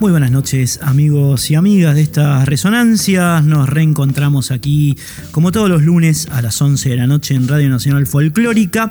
Muy 0.00 0.12
buenas 0.12 0.30
noches 0.30 0.80
amigos 0.82 1.50
y 1.50 1.56
amigas 1.56 1.94
de 1.94 2.00
estas 2.00 2.48
resonancias. 2.48 3.44
Nos 3.44 3.68
reencontramos 3.68 4.50
aquí 4.50 4.96
como 5.30 5.52
todos 5.52 5.68
los 5.68 5.82
lunes 5.82 6.26
a 6.30 6.40
las 6.40 6.62
11 6.62 6.88
de 6.88 6.96
la 6.96 7.06
noche 7.06 7.34
en 7.34 7.46
Radio 7.46 7.68
Nacional 7.68 8.06
Folclórica. 8.06 8.90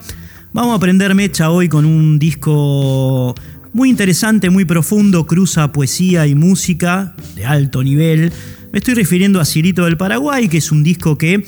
Vamos 0.53 0.73
a 0.73 0.75
aprender 0.75 1.15
mecha 1.15 1.49
hoy 1.49 1.67
con 1.67 1.85
un 1.85 2.19
disco 2.19 3.33
muy 3.73 3.89
interesante, 3.89 4.51
muy 4.51 4.65
profundo, 4.65 5.25
cruza 5.25 5.71
poesía 5.71 6.27
y 6.27 6.35
música 6.35 7.15
de 7.35 7.43
alto 7.43 7.83
nivel. 7.83 8.31
Me 8.71 8.77
estoy 8.77 8.93
refiriendo 8.93 9.39
a 9.39 9.45
Cirito 9.45 9.85
del 9.85 9.97
Paraguay, 9.97 10.47
que 10.47 10.59
es 10.59 10.71
un 10.71 10.83
disco 10.83 11.17
que 11.17 11.43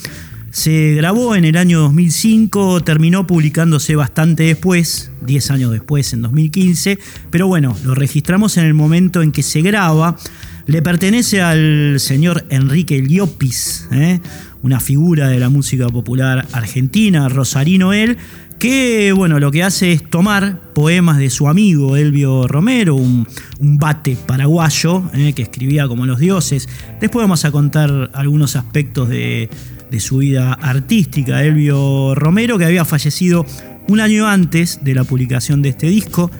se 0.51 0.95
grabó 0.95 1.35
en 1.35 1.45
el 1.45 1.55
año 1.55 1.79
2005, 1.79 2.81
terminó 2.83 3.25
publicándose 3.25 3.95
bastante 3.95 4.43
después, 4.43 5.11
10 5.21 5.51
años 5.51 5.71
después, 5.71 6.11
en 6.11 6.21
2015, 6.21 6.99
pero 7.29 7.47
bueno, 7.47 7.75
lo 7.85 7.95
registramos 7.95 8.57
en 8.57 8.65
el 8.65 8.73
momento 8.73 9.21
en 9.21 9.31
que 9.31 9.43
se 9.43 9.61
graba. 9.61 10.17
Le 10.67 10.81
pertenece 10.81 11.41
al 11.41 11.99
señor 11.99 12.45
Enrique 12.49 13.01
Liopis, 13.01 13.87
¿eh? 13.91 14.19
una 14.61 14.79
figura 14.79 15.29
de 15.29 15.39
la 15.39 15.49
música 15.49 15.87
popular 15.87 16.45
argentina, 16.51 17.29
rosarino 17.29 17.93
él, 17.93 18.17
que 18.59 19.11
bueno, 19.13 19.39
lo 19.39 19.51
que 19.51 19.63
hace 19.63 19.93
es 19.93 20.07
tomar 20.07 20.59
poemas 20.73 21.17
de 21.17 21.29
su 21.29 21.47
amigo 21.47 21.95
Elvio 21.95 22.47
Romero, 22.47 22.95
un, 22.95 23.25
bate 23.59 24.17
paraguayo 24.27 25.03
¿eh? 25.13 25.33
que 25.33 25.41
escribía 25.41 25.87
como 25.87 26.05
los 26.05 26.19
dioses. 26.19 26.69
Después 26.99 27.23
vamos 27.23 27.43
a 27.45 27.51
contar 27.51 28.11
algunos 28.13 28.55
aspectos 28.55 29.09
de, 29.09 29.49
de 29.91 29.99
su 29.99 30.17
vida 30.17 30.53
artística, 30.53 31.43
Elvio 31.43 32.15
Romero, 32.15 32.57
que 32.57 32.65
había 32.65 32.85
fallecido 32.85 33.45
un 33.89 33.99
año 33.99 34.25
antes 34.25 34.79
de 34.83 34.95
la 34.95 35.03
publicación 35.03 35.61
de 35.61 35.69
este 35.69 35.87
disco, 35.87 36.31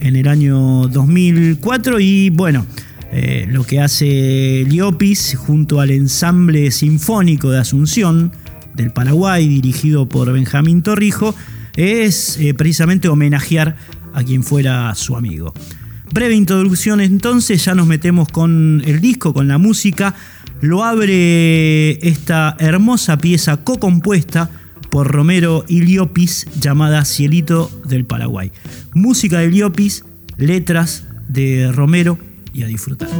en 0.00 0.16
el 0.16 0.26
año 0.26 0.88
2004, 0.88 2.00
y 2.00 2.30
bueno, 2.30 2.66
eh, 3.12 3.46
lo 3.48 3.64
que 3.64 3.80
hace 3.80 4.64
Liopis 4.68 5.36
junto 5.36 5.80
al 5.80 5.90
ensamble 5.90 6.70
sinfónico 6.70 7.50
de 7.50 7.58
Asunción 7.58 8.32
del 8.74 8.90
Paraguay, 8.90 9.46
dirigido 9.46 10.08
por 10.08 10.32
Benjamín 10.32 10.82
Torrijo, 10.82 11.34
es 11.76 12.38
eh, 12.40 12.54
precisamente 12.54 13.08
homenajear 13.08 13.76
a 14.14 14.24
quien 14.24 14.42
fuera 14.42 14.94
su 14.94 15.14
amigo. 15.14 15.52
Breve 16.12 16.34
introducción 16.34 17.00
entonces, 17.00 17.64
ya 17.64 17.74
nos 17.74 17.86
metemos 17.86 18.28
con 18.28 18.82
el 18.86 19.00
disco, 19.00 19.34
con 19.34 19.48
la 19.48 19.58
música 19.58 20.14
lo 20.64 20.82
abre 20.82 21.98
esta 22.08 22.56
hermosa 22.58 23.18
pieza 23.18 23.58
co-compuesta 23.58 24.48
por 24.88 25.12
Romero 25.12 25.62
y 25.68 25.82
Liopis 25.82 26.46
llamada 26.58 27.04
Cielito 27.04 27.70
del 27.84 28.06
Paraguay. 28.06 28.50
Música 28.94 29.40
de 29.40 29.48
Liopis, 29.48 30.06
letras 30.38 31.04
de 31.28 31.70
Romero 31.70 32.18
y 32.54 32.62
a 32.62 32.66
disfrutar. 32.66 33.10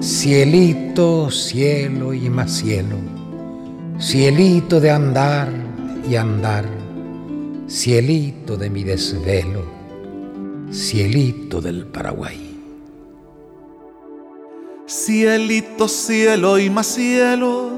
Cielito, 0.00 1.30
cielo 1.30 2.12
y 2.14 2.28
más 2.30 2.50
cielo, 2.50 2.96
cielito 4.00 4.80
de 4.80 4.90
andar 4.90 5.48
y 6.10 6.16
andar 6.16 6.77
cielito 7.68 8.56
de 8.56 8.70
mi 8.70 8.82
desvelo, 8.82 9.62
cielito 10.70 11.60
del 11.60 11.86
Paraguay. 11.86 12.46
Cielito, 14.86 15.86
cielo 15.86 16.58
y 16.58 16.70
más 16.70 16.86
cielo, 16.86 17.70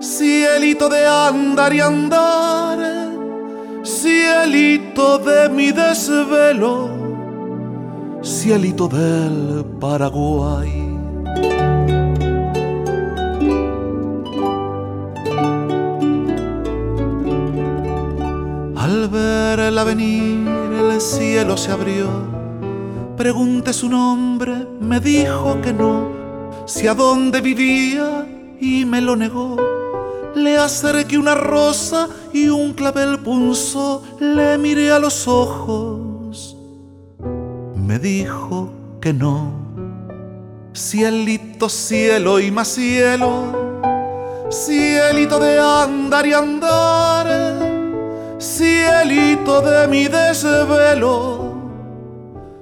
cielito 0.00 0.88
de 0.88 1.06
andar 1.06 1.74
y 1.74 1.80
andar, 1.80 2.78
cielito 3.82 5.18
de 5.18 5.48
mi 5.48 5.72
desvelo, 5.72 6.88
cielito 8.22 8.86
del 8.86 9.64
Paraguay. 9.80 10.70
Al 19.04 19.10
verla 19.10 19.84
venir 19.84 20.48
el 20.48 20.98
cielo 20.98 21.58
se 21.58 21.70
abrió. 21.70 22.08
Pregunté 23.18 23.74
su 23.74 23.86
nombre, 23.86 24.66
me 24.80 24.98
dijo 24.98 25.60
que 25.60 25.74
no. 25.74 26.08
Si 26.64 26.86
a 26.86 26.94
dónde 26.94 27.42
vivía 27.42 28.26
y 28.58 28.86
me 28.86 29.02
lo 29.02 29.14
negó. 29.14 29.58
Le 30.34 30.56
acerqué 30.56 31.18
una 31.18 31.34
rosa 31.34 32.08
y 32.32 32.48
un 32.48 32.72
clavel 32.72 33.18
punzó. 33.18 34.02
Le 34.20 34.56
miré 34.56 34.90
a 34.90 34.98
los 34.98 35.28
ojos. 35.28 36.56
Me 37.76 37.98
dijo 37.98 38.72
que 39.02 39.12
no. 39.12 39.52
Cielito, 40.74 41.68
cielo 41.68 42.40
y 42.40 42.50
más 42.50 42.68
cielo. 42.68 43.82
Cielito 44.48 45.38
de 45.40 45.60
andar 45.60 46.26
y 46.26 46.32
andar 46.32 47.73
cielito 48.44 49.62
de 49.62 49.88
mi 49.88 50.06
desvelo, 50.06 51.54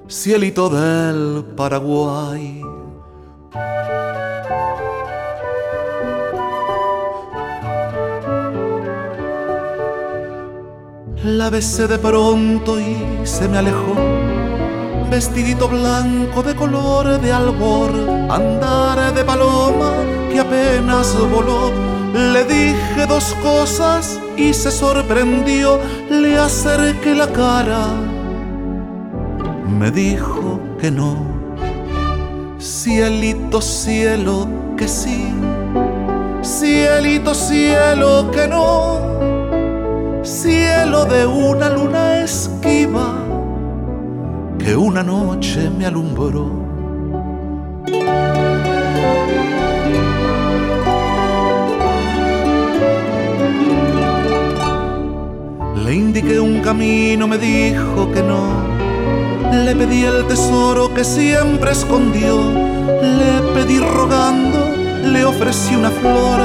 cielito 0.07 0.69
del 0.69 1.43
Paraguay. 1.57 2.61
La 11.25 11.49
besé 11.49 11.87
de 11.87 11.99
pronto 11.99 12.79
y 12.79 12.95
se 13.25 13.49
me 13.49 13.57
alejó, 13.57 13.95
vestidito 15.11 15.67
blanco 15.67 16.41
de 16.43 16.55
color 16.55 17.19
de 17.19 17.31
albor, 17.31 17.91
andar 18.29 19.13
de 19.13 19.23
paloma 19.25 19.91
que 20.31 20.39
apenas 20.39 21.13
voló. 21.29 21.92
Le 22.13 22.43
dije 22.45 23.07
dos 23.07 23.33
cosas 23.41 24.19
y 24.37 24.53
se 24.53 24.69
sorprendió, 24.69 25.79
le 26.11 26.37
acerqué 26.37 27.15
la 27.15 27.27
cara, 27.27 27.87
me 29.67 29.89
dijo 29.89 30.59
que 30.79 30.91
no. 30.91 31.17
Cielito, 32.59 33.61
cielo, 33.61 34.47
que 34.77 34.87
sí, 34.87 35.33
cielito, 36.43 37.33
cielo, 37.33 38.29
que 38.31 38.47
no, 38.47 40.21
cielo 40.23 41.05
de 41.05 41.25
una 41.25 41.69
luna 41.69 42.19
esquiva 42.19 43.15
que 44.59 44.75
una 44.75 45.03
noche 45.03 45.69
me 45.69 45.85
alumbró 45.87 46.63
Indiqué 55.93 56.39
un 56.39 56.59
camino, 56.61 57.27
me 57.27 57.37
dijo 57.37 58.11
que 58.11 58.23
no. 58.23 58.47
Le 59.51 59.75
pedí 59.75 60.03
el 60.03 60.25
tesoro 60.25 60.91
que 60.91 61.03
siempre 61.03 61.71
escondió. 61.71 62.51
Le 62.99 63.53
pedí 63.53 63.77
rogando, 63.77 64.75
le 65.05 65.23
ofrecí 65.23 65.75
una 65.75 65.91
flor. 65.91 66.39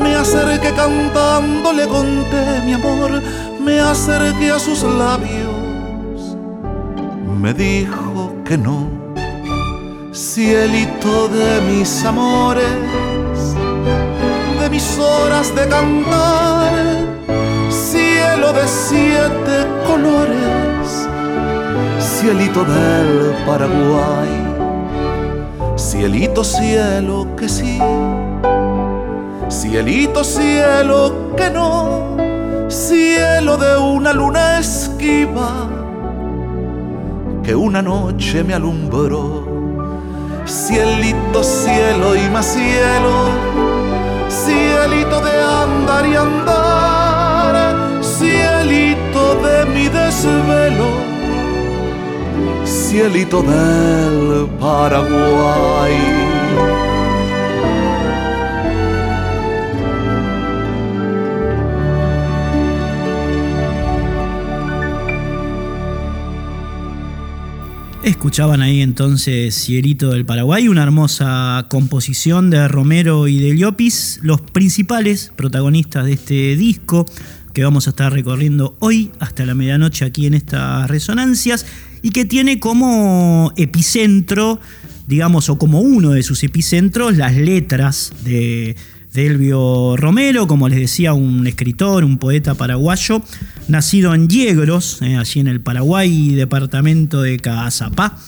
Me 0.00 0.14
acerqué 0.14 0.72
cantando, 0.74 1.72
le 1.72 1.88
conté 1.88 2.60
mi 2.64 2.74
amor. 2.74 3.20
Me 3.60 3.80
acerqué 3.80 4.52
a 4.52 4.60
sus 4.60 4.84
labios. 4.84 6.36
Me 7.40 7.52
dijo 7.52 8.32
que 8.44 8.56
no. 8.56 8.88
Cielito 10.12 11.28
de 11.28 11.60
mis 11.62 12.04
amores, 12.04 12.64
de 14.60 14.70
mis 14.70 14.96
horas 15.00 15.52
de 15.52 15.68
cantar 15.68 17.13
de 18.36 18.68
siete 18.68 19.66
colores, 19.86 21.08
cielito 21.98 22.64
del 22.64 23.34
Paraguay, 23.46 24.28
cielito 25.76 26.42
cielo 26.42 27.26
que 27.36 27.48
sí, 27.48 27.78
cielito 29.48 30.24
cielo 30.24 31.30
que 31.36 31.48
no, 31.50 32.16
cielo 32.68 33.56
de 33.56 33.78
una 33.78 34.12
luna 34.12 34.58
esquiva 34.58 35.68
que 37.44 37.54
una 37.54 37.82
noche 37.82 38.42
me 38.42 38.54
alumbró. 38.54 39.44
cielito, 40.46 41.42
cielo 41.42 42.16
y 42.16 42.28
más 42.30 42.46
cielo, 42.46 43.28
cielito 44.28 45.20
de 45.20 45.40
andar 45.40 46.06
y 46.06 46.16
andar, 46.16 46.83
mi 49.74 49.88
desvelo, 49.88 50.90
cielito 52.64 53.42
del 53.42 54.48
Paraguay. 54.60 55.92
Escuchaban 68.04 68.60
ahí 68.60 68.82
entonces 68.82 69.54
Cielito 69.54 70.10
del 70.10 70.26
Paraguay, 70.26 70.68
una 70.68 70.82
hermosa 70.82 71.66
composición 71.70 72.50
de 72.50 72.68
Romero 72.68 73.28
y 73.28 73.38
de 73.40 73.56
Llopis, 73.56 74.20
los 74.22 74.42
principales 74.42 75.32
protagonistas 75.34 76.04
de 76.04 76.12
este 76.12 76.56
disco 76.56 77.06
que 77.54 77.64
vamos 77.64 77.86
a 77.86 77.90
estar 77.90 78.12
recorriendo 78.12 78.76
hoy 78.80 79.12
hasta 79.20 79.46
la 79.46 79.54
medianoche 79.54 80.04
aquí 80.04 80.26
en 80.26 80.34
estas 80.34 80.90
resonancias 80.90 81.64
y 82.02 82.10
que 82.10 82.24
tiene 82.24 82.58
como 82.58 83.52
epicentro, 83.56 84.60
digamos, 85.06 85.48
o 85.48 85.56
como 85.56 85.80
uno 85.80 86.10
de 86.10 86.24
sus 86.24 86.42
epicentros, 86.42 87.16
las 87.16 87.36
letras 87.36 88.12
de 88.24 88.76
Delvio 89.12 89.96
Romero, 89.96 90.48
como 90.48 90.68
les 90.68 90.80
decía, 90.80 91.14
un 91.14 91.46
escritor, 91.46 92.04
un 92.04 92.18
poeta 92.18 92.56
paraguayo, 92.56 93.22
nacido 93.68 94.12
en 94.14 94.28
Yegros, 94.28 95.00
eh, 95.02 95.16
allí 95.16 95.38
en 95.38 95.46
el 95.46 95.60
Paraguay, 95.60 96.34
departamento 96.34 97.22
de 97.22 97.38
Cazapá. 97.38 98.18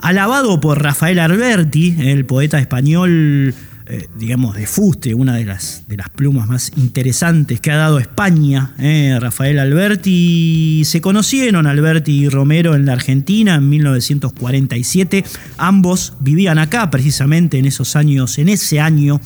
Alabado 0.00 0.60
por 0.60 0.80
Rafael 0.80 1.18
Alberti, 1.18 1.96
el 1.98 2.24
poeta 2.24 2.60
español, 2.60 3.52
eh, 3.92 4.08
digamos, 4.16 4.54
de 4.54 4.68
fuste, 4.68 5.14
una 5.14 5.34
de 5.34 5.44
las, 5.44 5.88
de 5.88 5.96
las 5.96 6.08
plumas 6.10 6.46
más 6.46 6.70
interesantes 6.76 7.60
que 7.60 7.72
ha 7.72 7.76
dado 7.76 7.98
España, 7.98 8.72
eh, 8.78 9.18
Rafael 9.20 9.58
Alberti. 9.58 10.82
Se 10.84 11.00
conocieron 11.00 11.66
Alberti 11.66 12.12
y 12.12 12.28
Romero 12.28 12.76
en 12.76 12.86
la 12.86 12.92
Argentina 12.92 13.56
en 13.56 13.68
1947. 13.68 15.24
Ambos 15.58 16.12
vivían 16.20 16.58
acá 16.58 16.88
precisamente 16.88 17.58
en 17.58 17.64
esos 17.64 17.96
años, 17.96 18.38
en 18.38 18.50
ese 18.50 18.78
año 18.78 19.20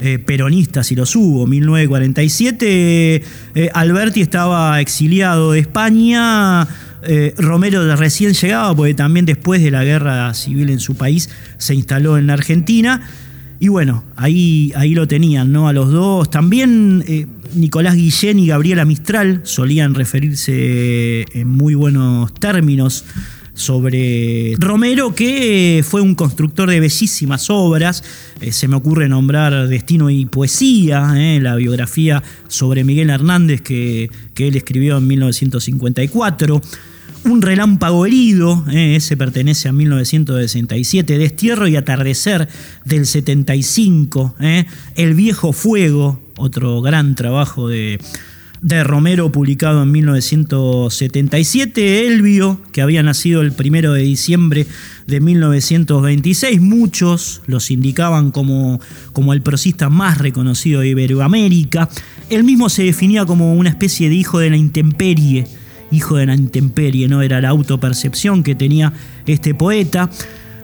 eh, 0.00 0.18
peronistas 0.18 0.90
y 0.90 0.94
los 0.94 1.14
hubo. 1.14 1.46
1947, 1.46 3.22
eh, 3.56 3.70
Alberti 3.74 4.22
estaba 4.22 4.80
exiliado 4.80 5.52
de 5.52 5.60
España. 5.60 6.66
Romero 7.36 7.94
recién 7.94 8.32
llegaba, 8.32 8.74
porque 8.74 8.92
también 8.92 9.24
después 9.24 9.62
de 9.62 9.70
la 9.70 9.84
guerra 9.84 10.34
civil 10.34 10.68
en 10.68 10.80
su 10.80 10.96
país 10.96 11.30
se 11.56 11.74
instaló 11.74 12.18
en 12.18 12.26
la 12.26 12.32
Argentina. 12.32 13.02
Y 13.60 13.68
bueno, 13.68 14.04
ahí, 14.16 14.72
ahí 14.76 14.94
lo 14.94 15.08
tenían, 15.08 15.50
¿no? 15.50 15.68
A 15.68 15.72
los 15.72 15.90
dos. 15.90 16.30
También 16.30 17.04
Nicolás 17.54 17.96
Guillén 17.96 18.38
y 18.38 18.46
Gabriela 18.46 18.84
Mistral 18.84 19.40
solían 19.44 19.94
referirse 19.94 21.26
en 21.32 21.48
muy 21.48 21.74
buenos 21.74 22.32
términos 22.34 23.04
sobre 23.58 24.54
Romero, 24.58 25.14
que 25.14 25.84
fue 25.86 26.00
un 26.00 26.14
constructor 26.14 26.70
de 26.70 26.80
bellísimas 26.80 27.50
obras. 27.50 28.04
Eh, 28.40 28.52
se 28.52 28.68
me 28.68 28.76
ocurre 28.76 29.08
nombrar 29.08 29.66
Destino 29.68 30.10
y 30.10 30.26
Poesía, 30.26 31.14
eh, 31.16 31.40
la 31.40 31.56
biografía 31.56 32.22
sobre 32.46 32.84
Miguel 32.84 33.10
Hernández 33.10 33.60
que, 33.60 34.10
él 34.36 34.56
escribió 34.56 34.98
en 34.98 35.06
1954. 35.08 36.62
Un 37.24 37.42
relámpago 37.42 38.06
herido, 38.06 38.64
eh, 38.70 38.96
ese 38.96 39.16
pertenece 39.16 39.68
a 39.68 39.72
1967, 39.72 41.18
Destierro 41.18 41.68
y 41.68 41.76
Atardecer 41.76 42.48
del 42.84 43.06
75, 43.06 44.34
El 44.94 45.14
viejo 45.14 45.52
fuego, 45.52 46.20
otro 46.36 46.80
gran 46.80 47.14
trabajo 47.14 47.68
de, 47.68 47.98
de 48.62 48.84
Romero 48.84 49.30
publicado 49.30 49.82
en 49.82 49.92
1977, 49.92 52.06
Elvio, 52.06 52.60
que 52.72 52.80
había 52.82 53.02
nacido 53.02 53.40
el 53.40 53.52
primero 53.52 53.92
de 53.92 54.02
diciembre 54.02 54.66
de 55.06 55.20
1926, 55.20 56.60
muchos 56.60 57.42
los 57.46 57.70
indicaban 57.70 58.30
como, 58.30 58.80
como 59.12 59.32
el 59.32 59.42
prosista 59.42 59.88
más 59.90 60.18
reconocido 60.18 60.80
de 60.80 60.88
Iberoamérica. 60.88 61.88
Él 62.30 62.44
mismo 62.44 62.68
se 62.68 62.84
definía 62.84 63.24
como 63.24 63.54
una 63.54 63.70
especie 63.70 64.08
de 64.08 64.16
hijo 64.16 64.38
de 64.38 64.50
la 64.50 64.56
intemperie, 64.56 65.46
hijo 65.90 66.16
de 66.16 66.26
la 66.26 66.34
intemperie, 66.34 67.08
no 67.08 67.22
era 67.22 67.40
la 67.40 67.48
autopercepción 67.48 68.42
que 68.42 68.54
tenía 68.54 68.92
este 69.26 69.54
poeta. 69.54 70.10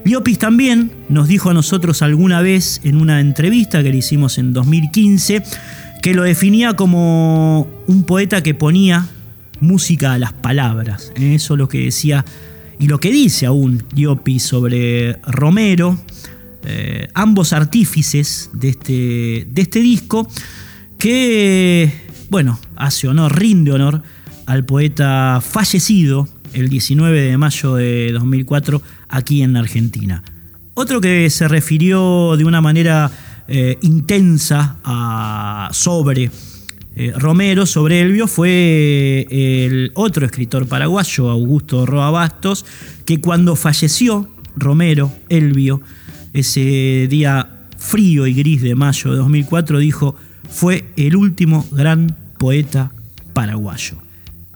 Liopis 0.05 0.39
también 0.39 0.93
nos 1.09 1.29
dijo 1.29 1.51
a 1.51 1.55
nosotros 1.55 2.03
alguna 2.03 2.43
vez 2.43 2.81
en 2.85 3.01
una 3.01 3.21
entrevista 3.21 3.83
que 3.83 3.91
le 3.91 3.99
hicimos 3.99 4.39
en 4.39 4.53
2015, 4.53 5.43
que 6.03 6.15
lo 6.15 6.23
definía 6.23 6.75
como 6.75 7.69
un 7.87 8.05
poeta 8.05 8.43
que 8.43 8.55
ponía 8.55 9.07
música 9.61 10.13
a 10.13 10.19
las 10.19 10.33
palabras. 10.33 11.13
¿eh? 11.17 11.35
Eso 11.35 11.55
es 11.55 11.59
lo 11.59 11.69
que 11.69 11.85
decía 11.85 12.25
y 12.79 12.87
lo 12.87 12.99
que 12.99 13.11
dice 13.11 13.47
aún 13.47 13.85
Diopi 13.95 14.41
sobre 14.41 15.15
Romero, 15.23 15.99
eh, 16.65 17.09
ambos 17.15 17.53
artífices 17.53 18.51
de 18.53 18.69
este, 18.71 19.47
de 19.49 19.63
este 19.63 19.81
disco, 19.81 20.29
que, 20.99 21.91
bueno, 22.31 22.59
hace 22.77 23.09
honor, 23.09 23.39
rinde 23.39 23.73
honor 23.73 24.03
al 24.47 24.65
poeta 24.65 25.41
fallecido 25.41 26.29
el 26.53 26.69
19 26.69 27.21
de 27.21 27.39
mayo 27.39 27.75
de 27.75 28.13
2004 28.13 28.81
aquí 29.09 29.43
en 29.43 29.57
Argentina. 29.57 30.23
Otro 30.75 31.01
que 31.01 31.31
se 31.31 31.49
refirió 31.49 32.37
de 32.37 32.45
una 32.45 32.61
manera 32.61 33.11
eh, 33.47 33.79
intensa 33.83 34.79
sobre 35.73 36.31
eh, 36.97 37.13
Romero, 37.17 37.67
sobre 37.67 38.01
Elvio, 38.01 38.27
fue 38.27 39.27
el 39.31 39.91
otro 39.95 40.27
escritor 40.27 40.67
paraguayo, 40.67 41.29
Augusto 41.31 41.87
Roa 41.87 42.11
Bastos, 42.11 42.65
que 43.05 43.21
cuando 43.21 43.57
falleció 43.57 44.29
Romero, 44.57 45.13
Elvio, 45.29 45.81
ese 46.33 47.09
día 47.09 47.49
frío 47.77 48.27
y 48.27 48.35
gris 48.35 48.63
de 48.63 48.75
mayo 48.75 49.11
de 49.11 49.19
2004, 49.19 49.79
dijo, 49.79 50.17
fue 50.49 50.85
el 50.97 51.17
último 51.17 51.67
gran 51.73 52.17
poeta 52.39 52.93
paraguayo. 53.33 54.04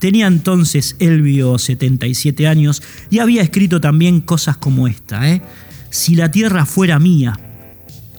Tenía 0.00 0.26
entonces 0.26 0.96
Elvio 0.98 1.58
77 1.58 2.46
años 2.46 2.82
y 3.10 3.18
había 3.18 3.42
escrito 3.42 3.80
también 3.80 4.20
cosas 4.20 4.56
como 4.56 4.86
esta, 4.86 5.28
¿eh? 5.30 5.42
Si 5.90 6.14
la 6.14 6.30
tierra 6.30 6.66
fuera 6.66 6.98
mía, 6.98 7.38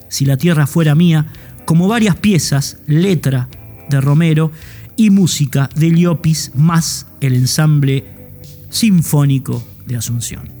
si 0.08 0.24
la 0.24 0.36
tierra 0.36 0.66
fuera 0.66 0.94
mía, 0.94 1.26
como 1.64 1.88
varias 1.88 2.16
piezas, 2.16 2.78
letra 2.86 3.48
de 3.88 4.00
Romero 4.00 4.50
y 4.96 5.10
música 5.10 5.70
de 5.74 5.90
Liopis 5.90 6.52
más 6.54 7.06
el 7.20 7.34
ensamble 7.34 8.04
sinfónico 8.70 9.66
de 9.86 9.96
Asunción. 9.96 10.59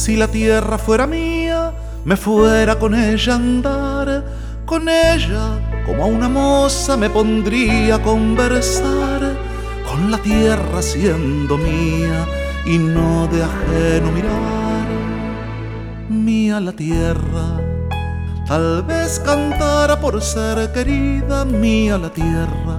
Si 0.00 0.16
la 0.16 0.28
tierra 0.28 0.78
fuera 0.78 1.06
mía, 1.06 1.74
me 2.06 2.16
fuera 2.16 2.78
con 2.78 2.94
ella 2.94 3.34
a 3.34 3.36
andar, 3.36 4.24
con 4.64 4.88
ella 4.88 5.60
como 5.84 6.04
a 6.04 6.06
una 6.06 6.26
moza 6.26 6.96
me 6.96 7.10
pondría 7.10 7.96
a 7.96 8.02
conversar. 8.02 9.20
Con 9.86 10.10
la 10.10 10.16
tierra 10.16 10.80
siendo 10.80 11.58
mía 11.58 12.24
y 12.64 12.78
no 12.78 13.26
de 13.26 13.42
ajeno 13.42 14.10
mirar. 14.10 14.86
Mía 16.08 16.60
la 16.60 16.72
tierra, 16.72 17.60
tal 18.46 18.82
vez 18.84 19.20
cantara 19.20 20.00
por 20.00 20.22
ser 20.22 20.72
querida, 20.72 21.44
mía 21.44 21.98
la 21.98 22.08
tierra, 22.08 22.78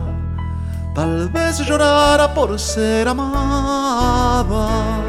tal 0.96 1.30
vez 1.30 1.60
llorara 1.60 2.34
por 2.34 2.58
ser 2.58 3.08
amada 3.08 5.01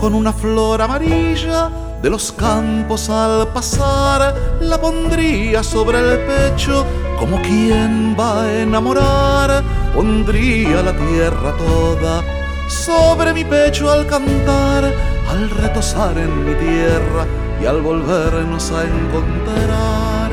con 0.00 0.14
una 0.14 0.32
flor 0.32 0.80
amarilla 0.80 1.70
de 2.02 2.10
los 2.10 2.30
campos 2.32 3.10
al 3.10 3.48
pasar, 3.48 4.34
la 4.60 4.80
pondría 4.80 5.62
sobre 5.62 5.98
el 5.98 6.20
pecho 6.20 6.86
como 7.18 7.40
quien 7.42 8.16
va 8.18 8.42
a 8.42 8.62
enamorar, 8.62 9.62
pondría 9.94 10.82
la 10.82 10.92
tierra 10.96 11.56
toda 11.56 12.22
sobre 12.68 13.32
mi 13.32 13.44
pecho 13.44 13.90
al 13.90 14.06
cantar, 14.06 14.84
al 15.30 15.50
retosar 15.50 16.16
en 16.16 16.44
mi 16.44 16.54
tierra 16.54 17.26
y 17.60 17.66
al 17.66 17.82
volvernos 17.82 18.70
a 18.70 18.84
encontrar. 18.84 20.30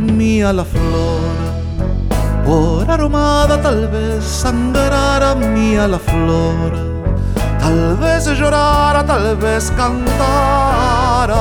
Mía 0.00 0.52
la 0.52 0.64
flor, 0.64 1.36
por 2.44 2.90
aromada 2.90 3.60
tal 3.62 3.88
vez 3.88 4.24
sangrara 4.24 5.34
mía 5.36 5.86
la 5.86 5.98
flor 5.98 6.87
Tal 7.68 7.98
vez 7.98 8.24
llorara, 8.24 9.04
tal 9.04 9.36
vez 9.36 9.70
cantara. 9.76 11.36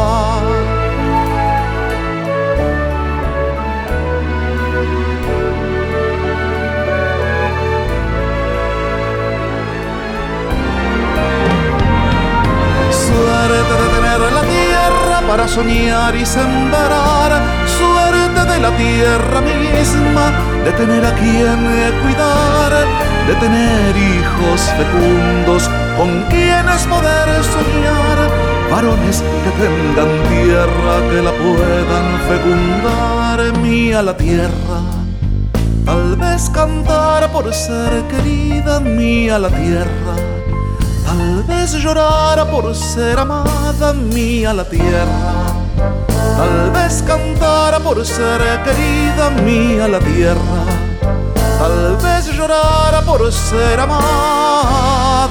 Suerte 12.91 13.73
de 13.81 13.87
tener 13.95 14.19
la 14.33 14.41
tierra 14.41 15.21
para 15.29 15.47
soñar 15.47 16.13
y 16.13 16.25
sembrar. 16.25 17.41
Suerte 17.79 18.51
de 18.51 18.59
la 18.59 18.71
tierra 18.75 19.39
misma, 19.39 20.25
de 20.65 20.71
tener 20.73 21.05
a 21.05 21.13
quien 21.13 21.59
cuidar, 22.01 22.73
de 23.27 23.35
tener 23.35 23.95
hijos 23.97 24.61
fecundos 24.77 25.69
con 25.97 26.23
quienes 26.29 26.81
poder 26.87 27.43
soñar. 27.43 28.17
Varones 28.71 29.23
que 29.43 29.51
tengan 29.61 30.11
tierra, 30.29 30.93
que 31.09 31.21
la 31.21 31.31
puedan 31.31 32.07
fecundar. 32.29 33.57
Mía 33.59 34.01
la 34.01 34.15
tierra, 34.15 34.79
tal 35.85 36.15
vez 36.15 36.49
cantar 36.49 37.31
por 37.31 37.53
ser 37.53 38.03
querida, 38.07 38.79
mía 38.79 39.37
la 39.39 39.49
tierra 39.49 40.15
Tal 41.07 41.41
vez 41.43 41.71
llorara 41.71 42.45
por 42.51 42.75
ser 42.75 43.17
amada 43.17 43.93
mía 43.93 44.53
la 44.53 44.65
tierra. 44.65 45.55
Tal 46.37 46.69
vez 46.71 47.01
cantara 47.01 47.79
por 47.79 48.05
ser 48.05 48.41
querida 48.65 49.29
mía 49.41 49.87
la 49.87 49.99
tierra. 49.99 50.66
Tal 51.67 51.97
vez 51.97 52.33
llorara 52.33 53.01
por 53.01 53.29
ser 53.29 53.77
amada. 53.77 55.27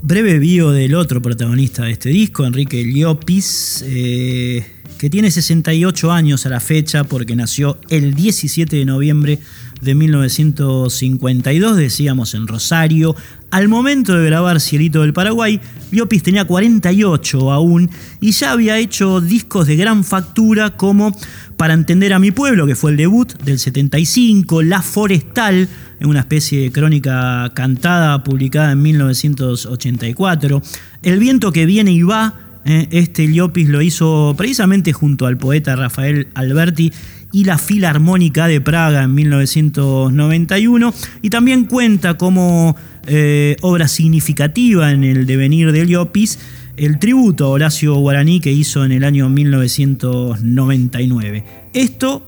breve 0.00 0.38
bio 0.38 0.70
del 0.70 0.94
otro 0.94 1.20
protagonista 1.20 1.84
de 1.84 1.90
este 1.90 2.08
disco, 2.08 2.46
Enrique 2.46 2.82
Llopis, 2.82 3.84
eh, 3.86 4.64
que 4.96 5.10
tiene 5.10 5.30
68 5.30 6.10
años 6.10 6.46
a 6.46 6.48
la 6.48 6.60
fecha 6.60 7.04
porque 7.04 7.36
nació 7.36 7.78
el 7.90 8.14
17 8.14 8.76
de 8.76 8.84
noviembre 8.84 9.38
de 9.80 9.94
1952, 9.94 11.76
decíamos 11.76 12.34
en 12.34 12.46
Rosario. 12.46 13.14
Al 13.50 13.68
momento 13.68 14.14
de 14.14 14.26
grabar 14.26 14.60
Cielito 14.60 15.02
del 15.02 15.12
Paraguay, 15.12 15.60
Llopis 15.90 16.22
tenía 16.22 16.44
48 16.44 17.50
aún 17.50 17.90
y 18.20 18.32
ya 18.32 18.52
había 18.52 18.78
hecho 18.78 19.20
discos 19.20 19.66
de 19.66 19.76
gran 19.76 20.04
factura 20.04 20.76
como 20.76 21.16
Para 21.56 21.74
entender 21.74 22.12
a 22.12 22.18
mi 22.18 22.30
pueblo, 22.30 22.66
que 22.66 22.76
fue 22.76 22.92
el 22.92 22.96
debut 22.96 23.32
del 23.42 23.58
75, 23.58 24.62
La 24.62 24.80
Forestal, 24.82 25.68
una 26.00 26.20
especie 26.20 26.60
de 26.60 26.72
crónica 26.72 27.50
cantada 27.54 28.22
publicada 28.22 28.72
en 28.72 28.82
1984. 28.82 30.62
El 31.02 31.18
viento 31.18 31.50
que 31.50 31.66
viene 31.66 31.92
y 31.92 32.02
va, 32.02 32.34
eh, 32.64 32.86
este 32.90 33.26
Llopis 33.32 33.68
lo 33.68 33.80
hizo 33.82 34.34
precisamente 34.36 34.92
junto 34.92 35.26
al 35.26 35.38
poeta 35.38 35.74
Rafael 35.74 36.28
Alberti 36.34 36.92
y 37.32 37.44
la 37.44 37.58
Filarmónica 37.58 38.48
de 38.48 38.60
Praga 38.60 39.04
en 39.04 39.14
1991 39.14 40.92
y 41.22 41.30
también 41.30 41.64
cuenta 41.66 42.16
como 42.16 42.76
eh, 43.06 43.56
obra 43.60 43.86
significativa 43.88 44.90
en 44.92 45.04
el 45.04 45.26
devenir 45.26 45.70
de 45.72 45.86
Llopis 45.86 46.38
el 46.76 46.98
tributo 46.98 47.46
a 47.46 47.48
Horacio 47.48 47.94
Guaraní 47.96 48.40
que 48.40 48.52
hizo 48.52 48.84
en 48.84 48.92
el 48.92 49.04
año 49.04 49.28
1999. 49.28 51.44
Esto 51.72 52.24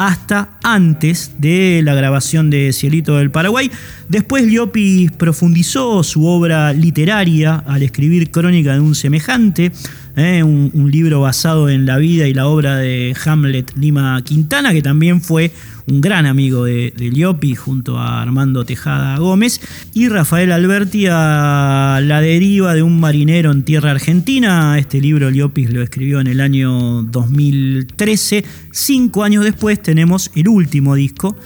hasta 0.00 0.56
antes 0.62 1.32
de 1.36 1.82
la 1.84 1.94
grabación 1.94 2.48
de 2.48 2.72
Cielito 2.72 3.18
del 3.18 3.30
Paraguay. 3.30 3.70
Después 4.08 4.46
Llopis 4.46 5.12
profundizó 5.12 6.02
su 6.02 6.24
obra 6.24 6.72
literaria 6.72 7.62
al 7.66 7.82
escribir 7.82 8.30
Crónica 8.30 8.72
de 8.72 8.80
un 8.80 8.94
semejante, 8.94 9.72
eh, 10.16 10.42
un, 10.42 10.90
libro 10.90 11.20
basado 11.20 11.68
en 11.68 11.86
la 11.86 11.98
vida 11.98 12.26
y 12.26 12.34
la 12.34 12.46
obra 12.48 12.76
de 12.76 13.16
Hamlet 13.24 13.72
Lima 13.76 14.20
Quintana, 14.24 14.72
que 14.72 14.82
también 14.82 15.20
fue 15.20 15.52
un 15.86 16.00
gran 16.00 16.26
amigo 16.26 16.64
de, 16.64 16.92
de 16.96 17.10
Llopis 17.10 17.58
junto 17.58 17.98
a 17.98 18.20
Armando 18.20 18.64
Tejada 18.64 19.16
Gómez, 19.18 19.60
y 19.94 20.08
Rafael 20.08 20.50
Alberti 20.50 21.06
a 21.08 22.00
La 22.02 22.20
deriva 22.20 22.74
de 22.74 22.82
un 22.82 22.98
marinero 22.98 23.52
en 23.52 23.62
tierra 23.62 23.92
argentina. 23.92 24.78
Este 24.78 25.00
libro 25.00 25.30
Llopis 25.30 25.72
lo 25.72 25.82
escribió 25.82 26.20
en 26.20 26.26
el 26.26 26.40
año 26.40 27.02
2013. 27.02 28.44
Cinco 28.72 29.22
años 29.22 29.44
después 29.44 29.80
tenemos 29.80 30.30
el 30.34 30.48
último 30.48 30.94
disco 30.94 31.36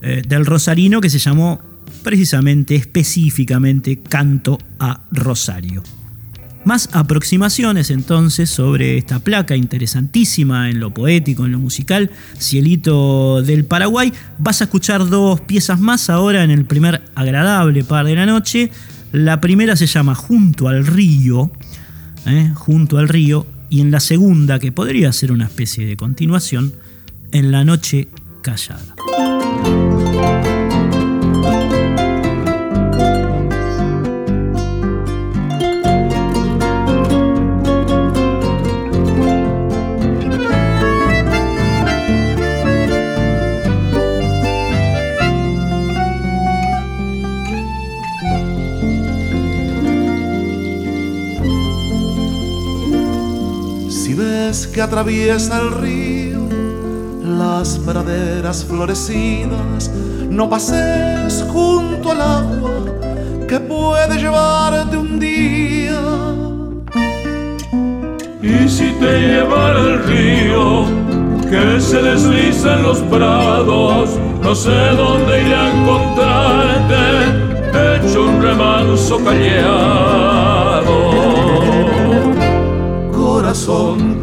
eh, 0.00 0.22
del 0.26 0.46
Rosarino 0.46 1.00
que 1.00 1.10
se 1.10 1.18
llamó 1.18 1.60
precisamente, 2.02 2.74
específicamente, 2.74 4.00
Canto 4.00 4.58
a 4.78 5.02
Rosario. 5.10 5.82
Más 6.68 6.90
aproximaciones 6.92 7.88
entonces 7.88 8.50
sobre 8.50 8.98
esta 8.98 9.20
placa 9.20 9.56
interesantísima 9.56 10.68
en 10.68 10.80
lo 10.80 10.92
poético, 10.92 11.46
en 11.46 11.52
lo 11.52 11.58
musical, 11.58 12.10
Cielito 12.38 13.40
del 13.40 13.64
Paraguay. 13.64 14.12
Vas 14.36 14.60
a 14.60 14.64
escuchar 14.64 15.08
dos 15.08 15.40
piezas 15.40 15.80
más 15.80 16.10
ahora 16.10 16.44
en 16.44 16.50
el 16.50 16.66
primer 16.66 17.00
agradable 17.14 17.84
par 17.84 18.04
de 18.04 18.16
la 18.16 18.26
noche. 18.26 18.70
La 19.12 19.40
primera 19.40 19.76
se 19.76 19.86
llama 19.86 20.14
Junto 20.14 20.68
al 20.68 20.86
río, 20.86 21.50
¿eh? 22.26 22.52
Junto 22.54 22.98
al 22.98 23.08
río, 23.08 23.46
y 23.70 23.80
en 23.80 23.90
la 23.90 24.00
segunda, 24.00 24.58
que 24.58 24.70
podría 24.70 25.10
ser 25.14 25.32
una 25.32 25.46
especie 25.46 25.86
de 25.86 25.96
continuación, 25.96 26.74
En 27.32 27.50
la 27.50 27.64
noche 27.64 28.08
callada. 28.42 28.94
Que 54.48 54.80
atraviesa 54.80 55.60
el 55.60 55.72
río, 55.72 56.40
las 57.22 57.76
praderas 57.78 58.64
florecidas, 58.64 59.90
no 60.30 60.48
pases 60.48 61.44
junto 61.52 62.12
al 62.12 62.22
agua 62.22 62.70
que 63.46 63.60
puede 63.60 64.18
llevarte 64.18 64.96
un 64.96 65.20
día. 65.20 66.00
Y 68.42 68.68
si 68.70 68.90
te 68.92 69.20
llevara 69.20 69.80
el 69.80 70.02
río, 70.04 70.84
que 71.50 71.78
se 71.78 72.00
desliza 72.00 72.76
en 72.76 72.84
los 72.84 73.00
prados, 73.00 74.18
no 74.42 74.54
sé 74.54 74.70
dónde 74.96 75.42
iré 75.42 75.54
a 75.54 75.74
encontrarte, 75.78 77.02
hecho 77.96 78.22
un 78.22 78.40
remanso 78.40 79.22
callado. 79.22 80.48
Corazón 83.12 84.17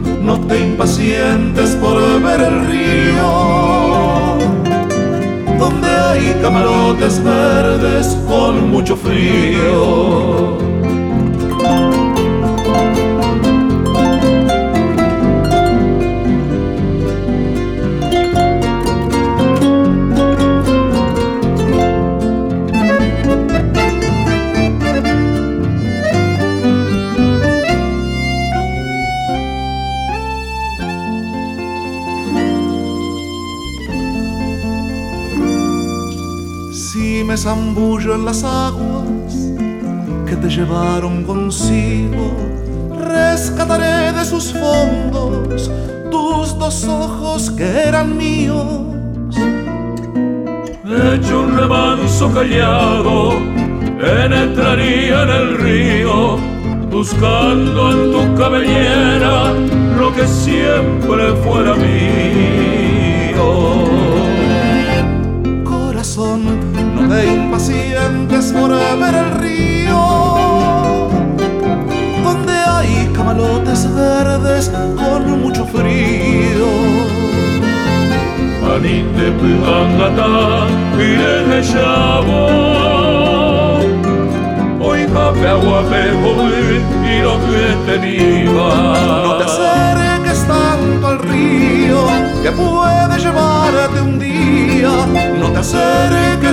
te 0.56 0.62
impacientes 0.62 1.72
por 1.82 2.22
ver 2.22 2.40
el 2.40 2.68
río, 2.68 4.38
donde 5.60 5.88
hay 5.88 6.36
camarotes 6.42 7.24
verdes 7.24 8.18
con 8.28 8.70
mucho 8.72 8.96
frío. 8.96 10.75
Zambullo 37.46 38.16
en 38.16 38.26
las 38.26 38.44
aguas 38.44 39.36
que 40.26 40.36
te 40.36 40.50
llevaron 40.50 41.24
consigo. 41.24 42.36
Rescataré 42.98 44.14
de 44.18 44.26
sus 44.26 44.52
fondos 44.52 45.70
tus 46.10 46.58
dos 46.58 46.86
ojos 46.86 47.52
que 47.52 47.68
eran 47.88 48.18
míos. 48.18 49.36
Hecho 51.14 51.42
un 51.42 51.56
remanso 51.56 52.34
callado, 52.34 53.34
penetraría 54.02 55.22
en 55.22 55.30
el 55.30 55.58
río 55.60 56.38
buscando 56.90 57.92
en 57.92 58.12
tu 58.12 58.42
cabellera 58.42 59.54
lo 60.00 60.12
que 60.16 60.28
siempre 60.28 61.36
fuera 61.44 61.76
mío. 61.76 63.05
Impacientes 68.46 68.52
por 68.54 68.70
ver 69.00 69.16
el 69.16 69.32
río, 69.40 71.10
donde 72.24 72.54
hay 72.54 73.10
camalotes 73.14 73.94
verdes 73.96 74.70
con 74.70 75.42
mucho 75.42 75.66
frío. 75.66 76.66
Anite 78.76 79.32
pangata, 79.64 80.68
irene 80.98 81.62
café, 85.14 85.48
agua, 85.48 85.84
y 87.04 87.22
lo 87.22 87.40
que 87.46 87.92
tenía. 87.92 88.66
No 89.24 89.38
te 89.38 89.44
acerques 89.46 90.46
tanto 90.48 91.08
al 91.08 91.20
río 91.20 92.08
que 92.44 92.52
puede 92.52 93.20
llevarte 93.20 94.02
un 94.02 94.20
día. 94.20 94.90
No 95.40 95.52
te 95.52 95.60
acerques 95.60 96.15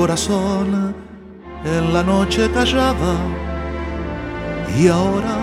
Corazón 0.00 0.94
en 1.62 1.92
la 1.92 2.02
noche 2.02 2.50
callada 2.54 3.14
y 4.78 4.88
ahora 4.88 5.36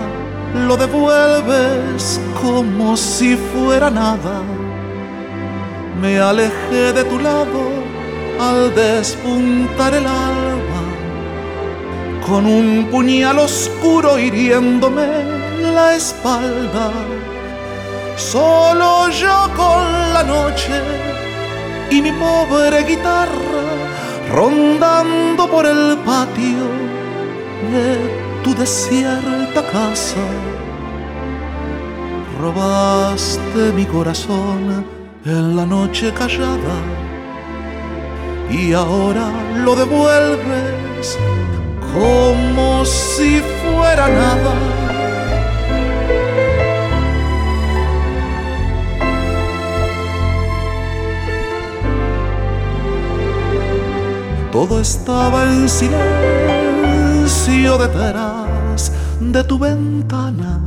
lo 0.67 0.75
devuelves 0.75 2.19
como 2.41 2.97
si 2.97 3.35
fuera 3.35 3.91
nada. 3.91 4.41
Me 6.01 6.19
alejé 6.19 6.91
de 6.97 7.03
tu 7.03 7.19
lado 7.19 7.61
al 8.47 8.73
despuntar 8.73 9.93
el 9.93 10.07
alba, 10.07 10.83
con 12.27 12.47
un 12.47 12.87
puñal 12.89 13.37
oscuro 13.37 14.17
hiriéndome 14.17 15.09
la 15.75 15.95
espalda. 15.95 16.87
Solo 18.15 19.07
yo 19.21 19.37
con 19.55 19.83
la 20.15 20.23
noche 20.23 20.81
y 21.91 22.01
mi 22.01 22.11
pobre 22.11 22.83
guitarra 22.85 23.86
rondando 24.33 25.49
por 25.49 25.65
el 25.65 25.97
patio 26.05 26.65
de 27.71 28.43
tu 28.43 28.53
desierta 28.55 29.61
casa. 29.71 30.25
Robaste 32.39 33.71
mi 33.73 33.85
corazón 33.85 34.85
en 35.25 35.55
la 35.55 35.65
noche 35.65 36.13
callada 36.13 36.77
y 38.49 38.73
ahora 38.73 39.29
lo 39.65 39.75
devuelves 39.75 41.17
como 41.93 42.85
si 42.85 43.39
fuera 43.39 44.07
nada 44.07 44.86
Todo 54.59 54.81
estaba 54.81 55.43
en 55.43 55.69
silencio 55.69 57.77
detrás 57.77 58.91
de 59.19 59.43
tu 59.43 59.59
ventana. 59.59 60.59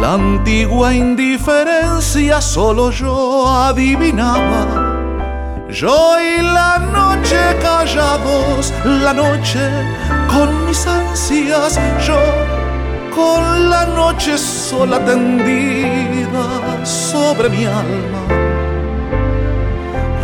La 0.00 0.14
antigua 0.14 0.94
indiferencia 0.94 2.40
solo 2.40 2.92
yo 2.92 3.48
adivinaba. 3.48 5.66
Yo 5.68 6.16
y 6.20 6.42
la 6.42 6.78
noche 6.78 7.40
callados, 7.60 8.72
la 8.84 9.12
noche 9.12 9.68
con 10.28 10.66
mis 10.66 10.86
ansias, 10.86 11.80
yo 12.06 12.20
con 13.12 13.68
la 13.68 13.84
noche 13.84 14.38
sola 14.38 15.04
tendida 15.04 16.84
sobre 16.84 17.48
mi 17.48 17.64
alma. 17.64 18.22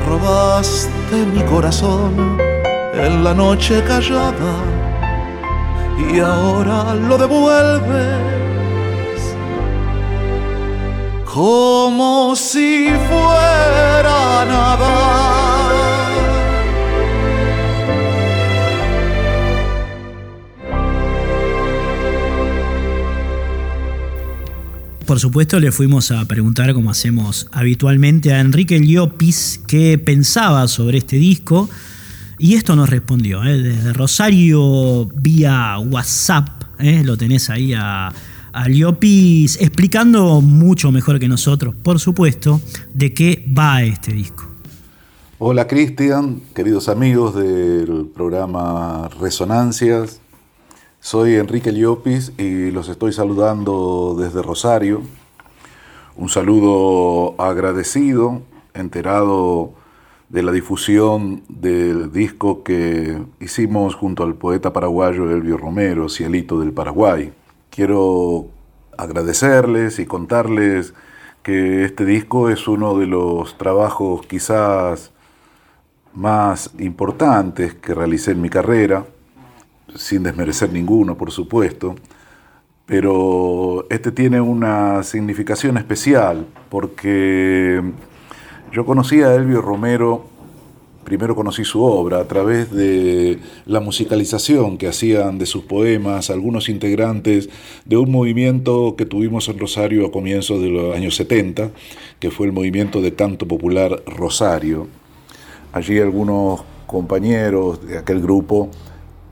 Robaste 0.07 1.17
mi 1.35 1.43
corazón 1.43 2.48
en 2.99 3.23
la 3.23 3.33
noche 3.33 3.83
callada 3.87 4.55
y 6.13 6.19
ahora 6.19 6.95
lo 6.95 7.17
devuelves 7.17 8.39
como 11.25 12.35
si 12.35 12.89
fuera 13.09 14.45
nada. 14.45 15.29
Por 25.07 25.21
supuesto, 25.21 25.59
le 25.59 25.73
fuimos 25.73 26.11
a 26.11 26.25
preguntar, 26.27 26.75
como 26.75 26.91
hacemos 26.91 27.49
habitualmente, 27.53 28.33
a 28.35 28.41
Enrique 28.41 28.79
Llopis 28.79 29.61
qué 29.67 29.97
pensaba 29.97 30.69
sobre 30.69 30.99
este 30.99 31.17
disco 31.17 31.71
y 32.39 32.55
esto 32.55 32.77
nos 32.77 32.89
respondió, 32.89 33.43
¿eh? 33.45 33.59
desde 33.59 33.93
Rosario 33.93 35.07
vía 35.07 35.79
WhatsApp, 35.79 36.49
¿eh? 36.79 37.03
lo 37.05 37.17
tenés 37.17 37.51
ahí 37.51 37.75
a, 37.75 38.13
a 38.53 38.69
Liopis 38.69 39.61
explicando 39.61 40.41
mucho 40.41 40.93
mejor 40.93 41.19
que 41.19 41.29
nosotros, 41.29 41.75
por 41.75 41.99
supuesto, 41.99 42.61
de 42.95 43.13
qué 43.13 43.45
va 43.57 43.83
este 43.83 44.13
disco. 44.13 44.45
Hola 45.39 45.67
Cristian, 45.67 46.41
queridos 46.55 46.89
amigos 46.89 47.35
del 47.35 48.11
programa 48.15 49.09
Resonancias. 49.21 50.21
Soy 51.01 51.35
Enrique 51.37 51.73
Liopis 51.73 52.33
y 52.39 52.71
los 52.71 52.89
estoy 52.89 53.13
saludando 53.13 54.17
desde 54.19 54.43
Rosario. 54.43 55.03
Un 56.17 56.29
saludo 56.29 57.41
agradecido, 57.41 58.43
enterado 58.75 59.78
de 60.29 60.43
la 60.43 60.53
difusión 60.53 61.43
del 61.49 62.13
disco 62.13 62.63
que 62.63 63.19
hicimos 63.41 63.95
junto 63.95 64.25
al 64.25 64.35
poeta 64.35 64.73
paraguayo 64.73 65.31
Elvio 65.31 65.57
Romero, 65.57 66.09
Cielito 66.09 66.61
del 66.61 66.73
Paraguay. 66.73 67.33
Quiero 67.71 68.49
agradecerles 68.97 69.99
y 69.99 70.07
contarles 70.07 70.93
que 71.43 71.85
este 71.85 72.05
disco 72.05 72.51
es 72.51 72.69
uno 72.69 72.99
de 72.99 73.07
los 73.07 73.57
trabajos 73.57 74.27
quizás 74.27 75.13
más 76.13 76.73
importantes 76.79 77.75
que 77.75 77.95
realicé 77.95 78.33
en 78.33 78.43
mi 78.43 78.51
carrera, 78.51 79.07
sin 79.95 80.25
desmerecer 80.25 80.73
ninguno, 80.73 81.17
por 81.17 81.31
supuesto, 81.31 81.95
pero 82.85 83.87
este 83.89 84.13
tiene 84.13 84.41
una 84.41 85.03
significación 85.03 85.79
especial 85.79 86.47
porque 86.69 87.83
yo 88.73 88.85
conocí 88.85 89.23
a 89.23 89.35
Elvio 89.35 89.61
Romero, 89.63 90.25
primero 91.05 91.35
conocí 91.35 91.65
su 91.65 91.83
obra 91.83 92.19
a 92.19 92.29
través 92.29 92.71
de 92.71 93.39
la 93.67 93.81
musicalización 93.81 94.77
que 94.77 94.89
hacían 94.89 95.39
de 95.39 95.47
sus 95.47 95.65
poemas 95.65 96.31
algunos 96.31 96.69
integrantes 96.69 97.49
de 97.85 97.97
un 97.97 98.11
movimiento 98.11 98.95
que 98.97 99.07
tuvimos 99.07 99.49
en 99.49 99.59
Rosario 99.59 100.07
a 100.07 100.13
comienzos 100.13 100.61
de 100.61 100.69
los 100.69 100.95
años 100.95 101.17
70, 101.17 101.71
que 102.21 102.31
fue 102.31 102.47
el 102.47 102.53
movimiento 102.53 103.01
de 103.01 103.15
canto 103.15 103.49
popular 103.49 104.03
Rosario. 104.07 104.89
Allí 105.73 105.99
algunos 105.99 106.63
compañeros 106.87 107.87
de 107.87 107.99
aquel 107.99 108.21
grupo 108.21 108.71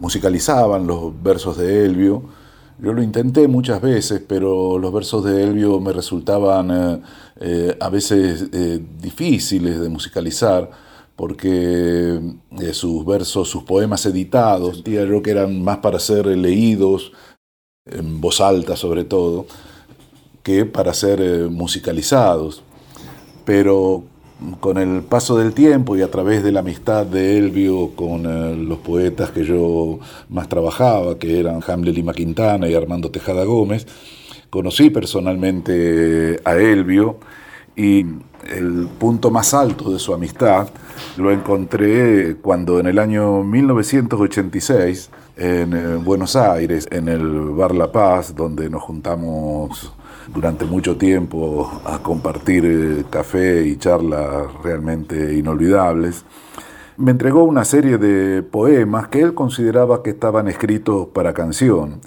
musicalizaban 0.00 0.86
los 0.86 1.22
versos 1.22 1.58
de 1.58 1.84
Elvio, 1.84 2.22
yo 2.78 2.92
lo 2.92 3.02
intenté 3.02 3.48
muchas 3.48 3.80
veces, 3.80 4.22
pero 4.26 4.78
los 4.78 4.92
versos 4.92 5.24
de 5.24 5.42
Elvio 5.42 5.80
me 5.80 5.92
resultaban 5.92 6.70
eh, 6.70 7.02
eh, 7.40 7.76
a 7.80 7.88
veces 7.88 8.48
eh, 8.52 8.80
difíciles 9.00 9.80
de 9.80 9.88
musicalizar, 9.88 10.70
porque 11.16 12.20
sus 12.72 13.06
versos, 13.06 13.48
sus 13.48 13.62
poemas 13.62 14.04
editados, 14.04 14.84
yo 14.84 15.22
que 15.22 15.30
eran 15.30 15.62
más 15.62 15.78
para 15.78 15.98
ser 15.98 16.26
leídos, 16.26 17.12
en 17.86 18.20
voz 18.20 18.42
alta 18.42 18.76
sobre 18.76 19.04
todo, 19.04 19.46
que 20.42 20.66
para 20.66 20.92
ser 20.92 21.48
musicalizados. 21.48 22.62
Pero 23.46 24.04
con 24.60 24.76
el 24.76 25.02
paso 25.02 25.36
del 25.38 25.54
tiempo 25.54 25.96
y 25.96 26.02
a 26.02 26.10
través 26.10 26.42
de 26.42 26.52
la 26.52 26.60
amistad 26.60 27.06
de 27.06 27.38
Elvio 27.38 27.92
con 27.96 28.26
eh, 28.26 28.56
los 28.56 28.78
poetas 28.78 29.30
que 29.30 29.44
yo 29.44 29.98
más 30.28 30.48
trabajaba, 30.48 31.18
que 31.18 31.40
eran 31.40 31.60
Hamlet 31.66 31.94
Lima 31.94 32.12
Quintana 32.12 32.68
y 32.68 32.74
Armando 32.74 33.10
Tejada 33.10 33.44
Gómez, 33.44 33.86
conocí 34.50 34.90
personalmente 34.90 36.40
a 36.44 36.54
Elvio 36.56 37.18
y 37.74 38.04
el 38.50 38.88
punto 38.98 39.30
más 39.30 39.54
alto 39.54 39.92
de 39.92 39.98
su 39.98 40.14
amistad 40.14 40.68
lo 41.16 41.32
encontré 41.32 42.36
cuando 42.36 42.78
en 42.78 42.86
el 42.86 42.98
año 42.98 43.42
1986 43.42 45.10
en 45.36 45.72
eh, 45.74 45.96
Buenos 45.96 46.36
Aires, 46.36 46.86
en 46.90 47.08
el 47.08 47.50
Bar 47.50 47.74
La 47.74 47.90
Paz, 47.90 48.34
donde 48.34 48.70
nos 48.70 48.82
juntamos 48.82 49.92
durante 50.32 50.64
mucho 50.64 50.96
tiempo 50.96 51.80
a 51.84 51.98
compartir 52.02 52.64
eh, 52.64 53.04
café 53.10 53.66
y 53.66 53.76
charlas 53.76 54.46
realmente 54.62 55.34
inolvidables, 55.34 56.24
me 56.96 57.10
entregó 57.10 57.44
una 57.44 57.64
serie 57.64 57.98
de 57.98 58.42
poemas 58.42 59.08
que 59.08 59.20
él 59.20 59.34
consideraba 59.34 60.02
que 60.02 60.10
estaban 60.10 60.48
escritos 60.48 61.08
para 61.08 61.34
canción. 61.34 62.00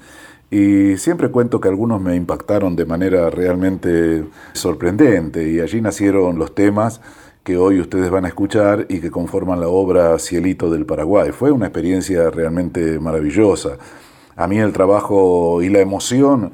Y 0.51 0.97
siempre 0.97 1.29
cuento 1.29 1.61
que 1.61 1.67
algunos 1.67 2.01
me 2.01 2.15
impactaron 2.15 2.75
de 2.75 2.85
manera 2.85 3.29
realmente 3.29 4.25
sorprendente 4.53 5.47
y 5.47 5.59
allí 5.59 5.79
nacieron 5.79 6.39
los 6.39 6.55
temas 6.55 7.01
que 7.43 7.55
hoy 7.55 7.79
ustedes 7.79 8.09
van 8.09 8.25
a 8.25 8.29
escuchar 8.29 8.87
y 8.89 8.99
que 8.99 9.11
conforman 9.11 9.59
la 9.59 9.67
obra 9.67 10.17
Cielito 10.17 10.71
del 10.71 10.87
Paraguay. 10.87 11.31
Fue 11.31 11.51
una 11.51 11.67
experiencia 11.67 12.31
realmente 12.31 12.99
maravillosa. 12.99 13.77
A 14.35 14.47
mí 14.47 14.57
el 14.57 14.73
trabajo 14.73 15.61
y 15.61 15.69
la 15.69 15.79
emoción 15.79 16.51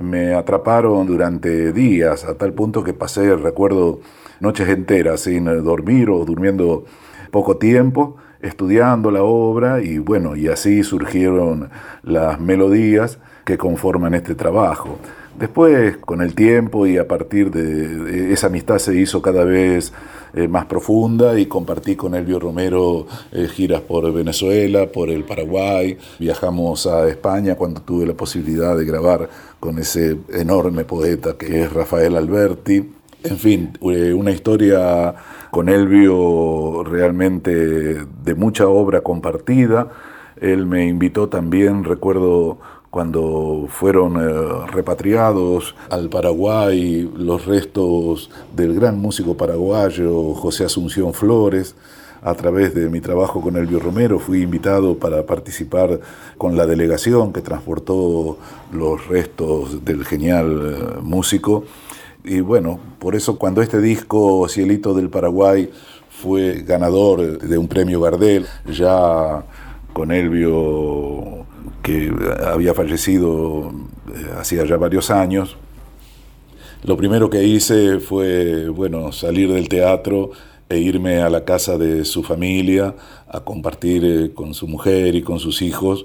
me 0.00 0.34
atraparon 0.34 1.06
durante 1.06 1.72
días, 1.72 2.24
a 2.24 2.36
tal 2.36 2.52
punto 2.52 2.84
que 2.84 2.92
pasé, 2.92 3.34
recuerdo, 3.36 4.00
noches 4.40 4.68
enteras 4.68 5.20
sin 5.20 5.44
dormir 5.64 6.10
o 6.10 6.24
durmiendo 6.24 6.84
poco 7.30 7.56
tiempo, 7.56 8.16
estudiando 8.40 9.10
la 9.10 9.22
obra 9.22 9.82
y 9.82 9.98
bueno, 9.98 10.36
y 10.36 10.48
así 10.48 10.82
surgieron 10.82 11.70
las 12.02 12.40
melodías 12.40 13.18
que 13.44 13.58
conforman 13.58 14.14
este 14.14 14.34
trabajo. 14.34 14.98
Después, 15.38 15.98
con 15.98 16.22
el 16.22 16.34
tiempo 16.34 16.86
y 16.86 16.96
a 16.96 17.06
partir 17.06 17.50
de 17.50 18.32
esa 18.32 18.46
amistad 18.46 18.78
se 18.78 18.98
hizo 18.98 19.20
cada 19.20 19.44
vez 19.44 19.92
eh, 20.32 20.48
más 20.48 20.64
profunda 20.66 21.38
y 21.38 21.46
compartí 21.46 21.94
con 21.94 22.14
Elvio 22.14 22.38
Romero 22.38 23.06
eh, 23.32 23.46
giras 23.46 23.82
por 23.82 24.10
Venezuela, 24.12 24.86
por 24.86 25.10
el 25.10 25.24
Paraguay, 25.24 25.98
viajamos 26.18 26.86
a 26.86 27.08
España 27.08 27.54
cuando 27.54 27.80
tuve 27.80 28.06
la 28.06 28.14
posibilidad 28.14 28.76
de 28.76 28.84
grabar 28.84 29.28
con 29.60 29.78
ese 29.78 30.18
enorme 30.32 30.84
poeta 30.84 31.36
que 31.38 31.62
es 31.62 31.72
Rafael 31.72 32.16
Alberti. 32.16 32.92
En 33.24 33.36
fin, 33.38 33.78
eh, 33.82 34.12
una 34.12 34.30
historia 34.30 35.14
con 35.50 35.68
Elvio 35.68 36.82
realmente 36.84 37.50
de 38.04 38.34
mucha 38.34 38.68
obra 38.68 39.00
compartida. 39.00 39.88
Él 40.40 40.66
me 40.66 40.86
invitó 40.86 41.28
también, 41.28 41.84
recuerdo, 41.84 42.58
cuando 42.96 43.66
fueron 43.68 44.16
eh, 44.16 44.66
repatriados 44.72 45.74
al 45.90 46.08
Paraguay 46.08 47.06
los 47.14 47.44
restos 47.44 48.30
del 48.56 48.72
gran 48.72 48.98
músico 48.98 49.36
paraguayo 49.36 50.32
José 50.32 50.64
Asunción 50.64 51.12
Flores. 51.12 51.74
A 52.22 52.32
través 52.32 52.74
de 52.74 52.88
mi 52.88 53.02
trabajo 53.02 53.42
con 53.42 53.58
Elvio 53.58 53.80
Romero 53.80 54.18
fui 54.18 54.40
invitado 54.40 54.96
para 54.96 55.26
participar 55.26 56.00
con 56.38 56.56
la 56.56 56.64
delegación 56.64 57.34
que 57.34 57.42
transportó 57.42 58.38
los 58.72 59.06
restos 59.08 59.84
del 59.84 60.02
genial 60.06 60.48
eh, 60.64 61.00
músico. 61.02 61.64
Y 62.24 62.40
bueno, 62.40 62.80
por 62.98 63.14
eso 63.14 63.36
cuando 63.36 63.60
este 63.60 63.82
disco 63.82 64.48
Cielito 64.48 64.94
del 64.94 65.10
Paraguay 65.10 65.70
fue 66.08 66.62
ganador 66.62 67.40
de 67.40 67.58
un 67.58 67.68
premio 67.68 68.00
Gardel, 68.00 68.46
ya 68.64 69.44
con 69.92 70.12
Elvio 70.12 71.45
que 71.86 72.12
había 72.44 72.74
fallecido 72.74 73.70
eh, 74.12 74.32
hacía 74.40 74.64
ya 74.64 74.76
varios 74.76 75.08
años, 75.12 75.56
lo 76.82 76.96
primero 76.96 77.30
que 77.30 77.44
hice 77.44 78.00
fue, 78.00 78.68
bueno, 78.68 79.12
salir 79.12 79.52
del 79.52 79.68
teatro 79.68 80.32
e 80.68 80.78
irme 80.78 81.22
a 81.22 81.30
la 81.30 81.44
casa 81.44 81.78
de 81.78 82.04
su 82.04 82.24
familia 82.24 82.96
a 83.28 83.38
compartir 83.38 84.04
eh, 84.04 84.34
con 84.34 84.52
su 84.52 84.66
mujer 84.66 85.14
y 85.14 85.22
con 85.22 85.38
sus 85.38 85.62
hijos 85.62 86.04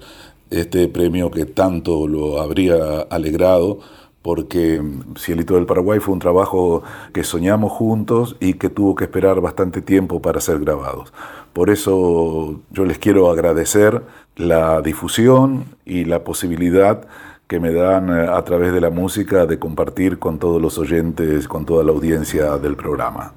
este 0.51 0.87
premio 0.87 1.31
que 1.31 1.45
tanto 1.45 2.07
lo 2.07 2.39
habría 2.39 3.01
alegrado 3.09 3.79
porque 4.21 4.83
Cielito 5.17 5.55
del 5.55 5.65
Paraguay 5.65 5.99
fue 5.99 6.13
un 6.13 6.19
trabajo 6.19 6.83
que 7.11 7.23
soñamos 7.23 7.71
juntos 7.71 8.35
y 8.39 8.53
que 8.53 8.69
tuvo 8.69 8.93
que 8.93 9.05
esperar 9.05 9.41
bastante 9.41 9.81
tiempo 9.81 10.21
para 10.21 10.41
ser 10.41 10.59
grabados. 10.59 11.11
Por 11.53 11.69
eso 11.69 12.61
yo 12.69 12.85
les 12.85 12.99
quiero 12.99 13.31
agradecer 13.31 14.03
la 14.35 14.81
difusión 14.81 15.65
y 15.85 16.05
la 16.05 16.23
posibilidad 16.23 17.07
que 17.47 17.59
me 17.59 17.73
dan 17.73 18.09
eh, 18.09 18.27
a 18.29 18.41
través 18.43 18.73
de 18.73 18.79
la 18.79 18.89
música 18.89 19.45
de 19.45 19.59
compartir 19.59 20.19
con 20.19 20.39
todos 20.39 20.61
los 20.61 20.77
oyentes, 20.77 21.47
con 21.47 21.65
toda 21.65 21.83
la 21.83 21.91
audiencia 21.91 22.57
del 22.57 22.75
programa. 22.75 23.33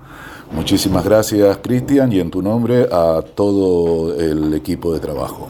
Muchísimas 0.52 1.04
gracias, 1.04 1.58
Cristian, 1.58 2.12
y 2.12 2.20
en 2.20 2.30
tu 2.30 2.40
nombre 2.40 2.86
a 2.92 3.22
todo 3.34 4.14
el 4.20 4.54
equipo 4.54 4.94
de 4.94 5.00
trabajo. 5.00 5.48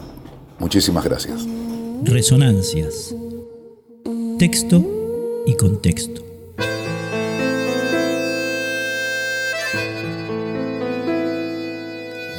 Muchísimas 0.57 1.03
gracias. 1.03 1.45
Resonancias. 2.03 3.15
Texto 4.39 4.83
y 5.45 5.55
contexto. 5.55 6.21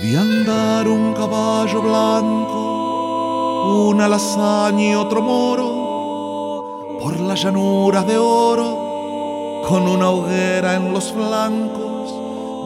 Vi 0.02 0.16
andar 0.16 0.88
un 0.88 1.14
caballo 1.14 1.82
blanco, 1.82 2.65
una 3.66 4.08
lasaña 4.08 4.90
y 4.90 4.94
otro 4.94 5.22
moro, 5.22 6.98
por 7.00 7.18
las 7.20 7.42
llanuras 7.42 8.06
de 8.06 8.18
oro, 8.18 9.62
con 9.68 9.88
una 9.88 10.10
hoguera 10.10 10.74
en 10.74 10.92
los 10.92 11.12
flancos 11.12 11.96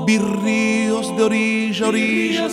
vi 0.05 0.19
ríos 0.19 1.17
de 1.17 1.23
orilla 1.23 1.87
a 1.87 1.89
orilla, 1.89 2.47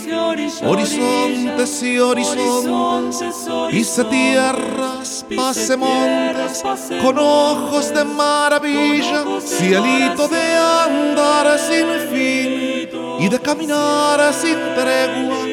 horizontes 0.65 1.83
y 1.83 1.99
horizontes, 1.99 3.35
hice 3.71 4.03
tierras, 4.05 5.25
pase 5.35 5.77
montes, 5.77 6.63
con 7.01 7.17
ojos 7.17 7.93
de 7.93 8.03
maravilla, 8.03 9.23
cielito 9.41 10.27
de 10.27 10.55
andar 10.55 11.57
sin 11.59 11.87
fin 12.11 12.89
y 13.19 13.29
de 13.29 13.39
caminar 13.39 14.33
sin 14.33 14.57
tregua, 14.75 15.46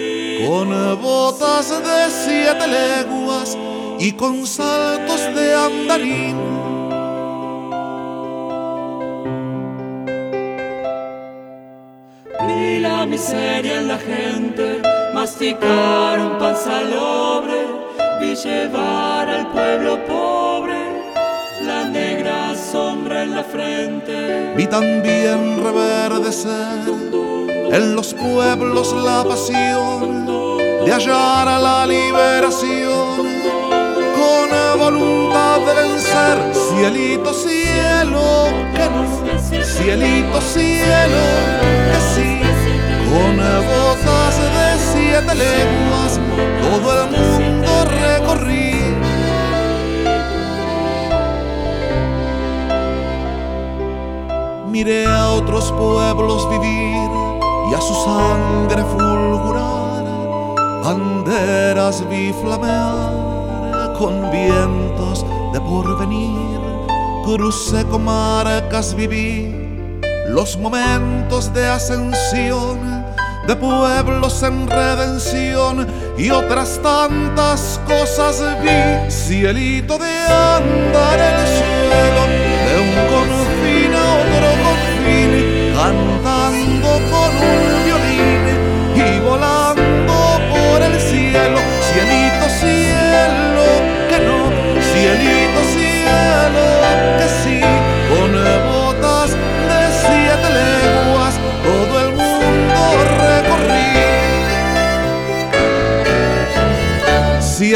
con 0.46 0.68
botas 1.00 1.70
de 1.70 2.10
siete 2.10 2.66
leguas 2.66 3.56
y 3.98 4.12
con 4.12 4.46
saltos 4.46 5.20
de 5.34 5.54
andarín 5.54 6.64
miseria 13.06 13.78
en 13.80 13.88
la 13.88 13.98
gente, 13.98 14.82
masticaron 15.12 16.38
pan 16.38 16.56
salobre, 16.56 17.66
vi 18.20 18.34
llevar 18.34 19.28
al 19.28 19.46
pueblo 19.48 20.04
pobre 20.06 20.78
la 21.62 21.84
negra 21.84 22.54
sombra 22.56 23.22
en 23.22 23.34
la 23.34 23.44
frente. 23.44 24.54
Vi 24.56 24.66
también 24.66 25.62
reverdecer 25.62 26.86
en 27.72 27.96
los 27.96 28.14
pueblos 28.14 28.92
la 28.92 29.24
pasión 29.24 30.26
de 30.84 30.92
hallar 30.92 31.48
a 31.48 31.58
la 31.58 31.86
liberación 31.86 33.26
con 34.14 34.78
voluntad 34.78 35.60
de 35.60 35.74
vencer. 35.74 36.36
Cielito, 36.52 37.32
cielo, 37.32 38.46
que 38.74 38.88
no, 38.90 39.64
cielito, 39.64 40.40
cielo, 40.40 41.24
que 41.90 42.00
sí 42.14 42.40
con 43.10 43.36
botas 43.36 44.36
de 44.38 44.78
siete 44.92 45.34
lenguas, 45.34 46.20
todo 46.60 47.02
el 47.02 47.10
mundo 47.10 47.84
recorrí. 47.84 48.74
Miré 54.70 55.06
a 55.06 55.28
otros 55.30 55.70
pueblos 55.72 56.50
vivir 56.50 57.43
a 57.74 57.80
su 57.80 57.94
sangre 57.94 58.82
fulgurar, 58.84 60.04
banderas 60.82 62.08
vi 62.08 62.32
flamear 62.32 63.92
con 63.98 64.30
vientos 64.30 65.24
de 65.52 65.60
porvenir, 65.60 66.60
crucé 67.24 67.84
comarcas 67.86 68.94
viví 68.94 69.64
los 70.28 70.56
momentos 70.56 71.52
de 71.52 71.66
ascensión 71.68 73.04
de 73.46 73.56
pueblos 73.56 74.42
en 74.42 74.66
redención 74.68 75.86
y 76.16 76.30
otras 76.30 76.80
tantas 76.82 77.80
cosas 77.86 78.42
vi. 78.62 79.10
Cielito 79.10 79.98
de 79.98 80.10
andar 80.26 81.18
el 81.18 81.46
suelo, 81.46 82.43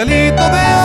dialito 0.04 0.48
de 0.48 0.77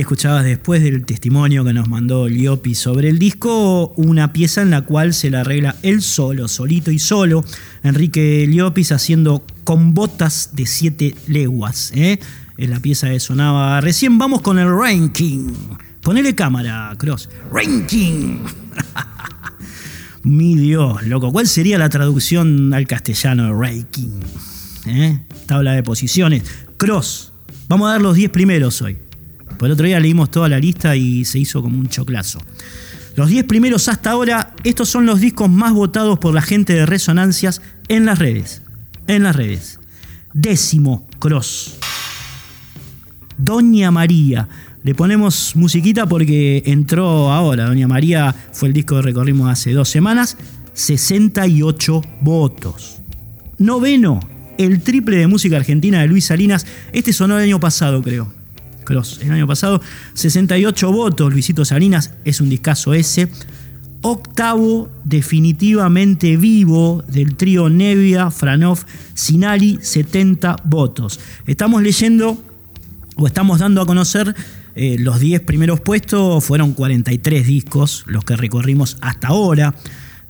Escuchabas 0.00 0.44
después 0.44 0.82
del 0.82 1.04
testimonio 1.04 1.64
que 1.64 1.72
nos 1.72 1.88
mandó 1.88 2.28
Liopi 2.28 2.74
sobre 2.74 3.08
el 3.08 3.18
disco, 3.18 3.92
una 3.96 4.32
pieza 4.32 4.62
en 4.62 4.70
la 4.70 4.82
cual 4.82 5.12
se 5.12 5.28
la 5.28 5.40
arregla 5.40 5.74
él 5.82 6.02
solo, 6.02 6.46
solito 6.46 6.90
y 6.90 6.98
solo, 6.98 7.44
Enrique 7.82 8.46
Liopis 8.48 8.92
haciendo 8.92 9.44
con 9.64 9.94
botas 9.94 10.50
de 10.52 10.66
siete 10.66 11.14
leguas. 11.26 11.90
¿eh? 11.94 12.20
Es 12.56 12.68
la 12.68 12.80
pieza 12.80 13.08
que 13.08 13.18
sonaba 13.18 13.80
recién. 13.80 14.18
Vamos 14.18 14.40
con 14.40 14.58
el 14.58 14.68
ranking. 14.68 15.48
Ponele 16.00 16.34
cámara, 16.34 16.94
Cross. 16.96 17.28
Ranking. 17.52 18.38
Mi 20.22 20.56
Dios, 20.56 21.02
loco. 21.06 21.32
¿Cuál 21.32 21.48
sería 21.48 21.76
la 21.76 21.88
traducción 21.88 22.72
al 22.72 22.86
castellano 22.86 23.46
de 23.46 23.52
ranking? 23.52 24.20
¿Eh? 24.86 25.20
Tabla 25.46 25.72
de 25.72 25.82
posiciones. 25.82 26.44
Cross. 26.76 27.32
Vamos 27.68 27.88
a 27.88 27.92
dar 27.92 28.00
los 28.00 28.14
10 28.14 28.30
primeros 28.30 28.80
hoy. 28.80 28.98
Por 29.58 29.66
el 29.66 29.72
otro 29.72 29.86
día 29.86 30.00
leímos 30.00 30.30
toda 30.30 30.48
la 30.48 30.58
lista 30.58 30.96
y 30.96 31.24
se 31.24 31.38
hizo 31.38 31.62
como 31.62 31.78
un 31.78 31.88
choclazo. 31.88 32.40
Los 33.16 33.28
10 33.28 33.44
primeros 33.46 33.88
hasta 33.88 34.12
ahora, 34.12 34.54
estos 34.62 34.88
son 34.88 35.04
los 35.04 35.20
discos 35.20 35.50
más 35.50 35.72
votados 35.72 36.20
por 36.20 36.32
la 36.32 36.40
gente 36.40 36.74
de 36.74 36.86
Resonancias 36.86 37.60
en 37.88 38.06
las 38.06 38.20
redes. 38.20 38.62
En 39.08 39.24
las 39.24 39.34
redes. 39.34 39.80
Décimo, 40.32 41.08
Cross. 41.18 41.78
Doña 43.36 43.90
María. 43.90 44.48
Le 44.84 44.94
ponemos 44.94 45.56
musiquita 45.56 46.06
porque 46.06 46.62
entró 46.66 47.32
ahora. 47.32 47.66
Doña 47.66 47.88
María 47.88 48.32
fue 48.52 48.68
el 48.68 48.74
disco 48.74 48.94
que 48.96 49.02
recorrimos 49.02 49.50
hace 49.50 49.72
dos 49.72 49.88
semanas. 49.88 50.36
68 50.74 52.02
votos. 52.20 53.00
Noveno, 53.58 54.20
el 54.58 54.80
triple 54.82 55.16
de 55.16 55.26
música 55.26 55.56
argentina 55.56 56.00
de 56.00 56.06
Luis 56.06 56.26
Salinas. 56.26 56.66
Este 56.92 57.12
sonó 57.12 57.36
el 57.36 57.44
año 57.44 57.58
pasado, 57.58 58.00
creo. 58.00 58.37
El 59.20 59.32
año 59.32 59.46
pasado. 59.46 59.80
68 60.14 60.92
votos, 60.92 61.32
Luisito 61.32 61.64
Salinas. 61.64 62.12
Es 62.24 62.40
un 62.40 62.48
discazo 62.48 62.94
ese. 62.94 63.28
Octavo, 64.00 64.90
definitivamente 65.04 66.36
vivo, 66.36 67.02
del 67.08 67.36
trío 67.36 67.68
Nevia, 67.68 68.30
Franov, 68.30 68.78
Sinali, 69.14 69.78
70 69.82 70.56
votos. 70.64 71.18
Estamos 71.46 71.82
leyendo 71.82 72.40
o 73.16 73.26
estamos 73.26 73.58
dando 73.58 73.82
a 73.82 73.86
conocer 73.86 74.34
eh, 74.76 74.96
los 74.98 75.18
10 75.18 75.40
primeros 75.40 75.80
puestos, 75.80 76.44
fueron 76.44 76.72
43 76.72 77.44
discos 77.44 78.04
los 78.06 78.24
que 78.24 78.36
recorrimos 78.36 78.96
hasta 79.00 79.28
ahora 79.28 79.74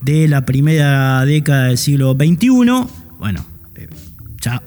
de 0.00 0.26
la 0.26 0.46
primera 0.46 1.22
década 1.26 1.64
del 1.64 1.76
siglo 1.76 2.14
XXI. 2.14 2.48
Bueno, 3.18 3.44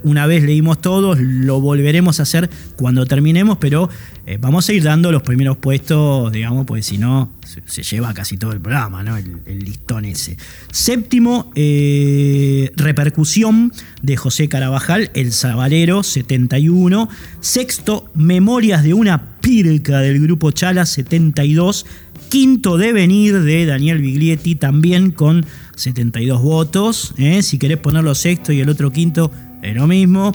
una 0.04 0.26
vez 0.26 0.44
leímos 0.44 0.82
todos, 0.82 1.20
lo 1.20 1.62
volveremos 1.62 2.20
a 2.20 2.24
hacer 2.24 2.50
cuando 2.76 3.06
terminemos, 3.06 3.58
pero 3.58 3.89
eh, 4.26 4.38
vamos 4.39 4.70
a 4.70 4.74
ir 4.74 4.84
dando 4.84 5.12
los 5.12 5.24
primeros 5.24 5.58
puestos, 5.58 6.32
digamos, 6.32 6.65
pues 6.65 6.86
si 6.86 6.98
no, 6.98 7.32
se, 7.65 7.84
lleva 7.84 8.13
casi 8.13 8.38
todo 8.38 8.52
el 8.52 8.62
programa, 8.62 9.04
¿no? 9.04 9.17
El, 9.17 9.60
listón 9.60 10.06
ese. 10.06 10.38
Séptimo, 10.72 11.52
eh, 11.56 12.72
repercusión 12.76 13.72
de 14.02 14.17
José 14.17 14.50
Carabajal, 14.50 15.12
El 15.13 15.32
Sabalero, 15.32 16.04
71. 16.04 17.10
Sexto, 17.39 18.10
Memorias 18.13 18.84
de 18.84 18.94
una 18.94 19.39
pirca 19.41 20.00
del 20.00 20.22
grupo 20.22 20.52
Chala, 20.52 20.86
72. 20.86 21.86
Quinto 22.30 22.78
devenir 22.78 23.41
de 23.41 23.65
Daniel 23.65 24.00
Biglietti, 24.00 24.56
también 24.56 25.12
con 25.12 25.46
72 25.76 26.41
votos. 26.41 27.13
¿eh? 27.17 27.41
Si 27.41 27.58
querés 27.58 27.78
ponerlo 27.78 28.15
sexto 28.15 28.54
y 28.54 28.62
el 28.62 28.70
otro 28.70 28.91
quinto, 28.91 29.32
es 29.62 29.76
lo 29.76 29.88
mismo. 29.88 30.34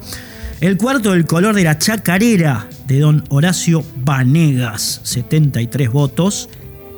El 0.60 0.78
cuarto, 0.78 1.12
El 1.12 1.26
color 1.26 1.54
de 1.54 1.64
la 1.64 1.78
chacarera, 1.78 2.68
de 2.86 3.00
don 3.00 3.24
Horacio 3.28 3.84
Vanegas, 3.96 5.00
73 5.04 5.90
votos. 5.90 6.48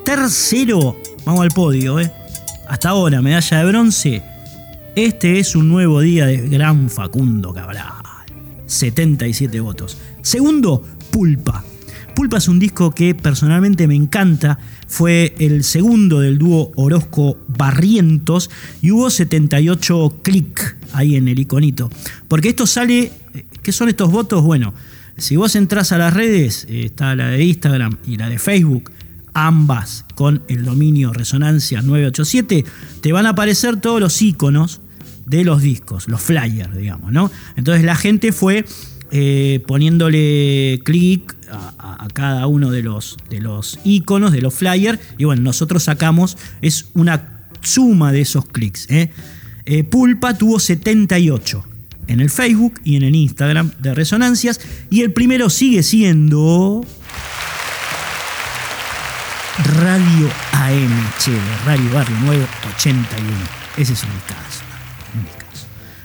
Tercero, 0.05 0.97
vamos 1.25 1.43
al 1.43 1.51
podio, 1.51 1.99
¿eh? 1.99 2.11
Hasta 2.69 2.91
ahora, 2.91 3.21
medalla 3.21 3.59
de 3.59 3.65
bronce. 3.65 4.23
Este 4.95 5.39
es 5.39 5.57
un 5.57 5.69
nuevo 5.69 6.01
día 6.01 6.27
de 6.27 6.49
gran 6.49 6.89
Facundo 6.91 7.53
Cabral, 7.53 7.93
77 8.67 9.61
votos. 9.61 9.97
Segundo, 10.23 10.85
Pulpa. 11.11 11.65
Pulpa 12.19 12.39
es 12.39 12.49
un 12.49 12.59
disco 12.59 12.91
que 12.91 13.15
personalmente 13.15 13.87
me 13.87 13.95
encanta. 13.95 14.59
Fue 14.89 15.37
el 15.39 15.63
segundo 15.63 16.19
del 16.19 16.37
dúo 16.37 16.73
Orozco 16.75 17.39
Barrientos 17.47 18.51
y 18.83 18.91
hubo 18.91 19.09
78 19.09 20.19
clic 20.21 20.79
ahí 20.95 21.15
en 21.15 21.29
el 21.29 21.39
iconito. 21.39 21.89
Porque 22.27 22.49
esto 22.49 22.67
sale. 22.67 23.13
Eh, 23.35 23.45
¿Qué 23.63 23.71
son 23.71 23.89
estos 23.89 24.11
votos? 24.11 24.43
Bueno, 24.43 24.75
si 25.17 25.37
vos 25.37 25.55
entras 25.55 25.93
a 25.93 25.99
las 25.99 26.13
redes, 26.13 26.67
eh, 26.69 26.87
está 26.87 27.15
la 27.15 27.29
de 27.29 27.45
Instagram 27.45 27.99
y 28.05 28.17
la 28.17 28.29
de 28.29 28.41
Facebook, 28.41 28.91
ambas 29.33 30.05
con 30.17 30.43
el 30.49 30.65
dominio 30.65 31.13
Resonancia 31.13 31.83
987, 31.83 32.65
te 33.01 33.13
van 33.13 33.27
a 33.27 33.29
aparecer 33.29 33.77
todos 33.77 34.01
los 34.01 34.21
iconos 34.21 34.81
de 35.25 35.45
los 35.45 35.63
discos, 35.63 36.09
los 36.09 36.21
flyers, 36.21 36.77
digamos, 36.77 37.13
¿no? 37.13 37.31
Entonces 37.55 37.85
la 37.85 37.95
gente 37.95 38.33
fue 38.33 38.65
eh, 39.13 39.63
poniéndole 39.69 40.81
clic 40.85 41.38
a, 41.51 42.07
cada 42.13 42.47
uno 42.47 42.71
de 42.71 42.83
los, 42.83 43.17
de 43.31 43.41
los 43.41 43.79
iconos, 43.85 44.33
de 44.33 44.41
los 44.41 44.55
flyers, 44.55 44.99
y 45.17 45.25
bueno, 45.25 45.43
nosotros 45.43 45.85
sacamos, 45.85 46.37
es 46.63 46.91
una 46.95 47.47
suma 47.63 48.13
de 48.13 48.23
esos 48.23 48.47
clics. 48.47 48.91
¿eh? 48.91 49.11
Eh, 49.65 49.85
Pulpa 49.85 50.37
tuvo 50.37 50.59
78 50.59 51.65
en 52.07 52.21
el 52.21 52.31
Facebook 52.31 52.81
y 52.85 52.97
en 52.97 53.03
el 53.03 53.15
Instagram 53.15 53.73
de 53.79 53.95
Resonancias, 53.95 54.61
y 54.91 55.03
el 55.03 55.13
primero 55.13 55.51
sigue 55.51 55.83
siendo... 55.83 56.85
Radio 59.59 60.31
AM, 60.53 61.13
Chile, 61.19 61.41
Radio 61.67 61.93
Barrio 61.93 62.17
Nuevo 62.21 62.47
81. 62.77 63.29
Ese 63.77 63.93
es 63.93 64.05
un 64.05 64.11
caso. 64.27 64.63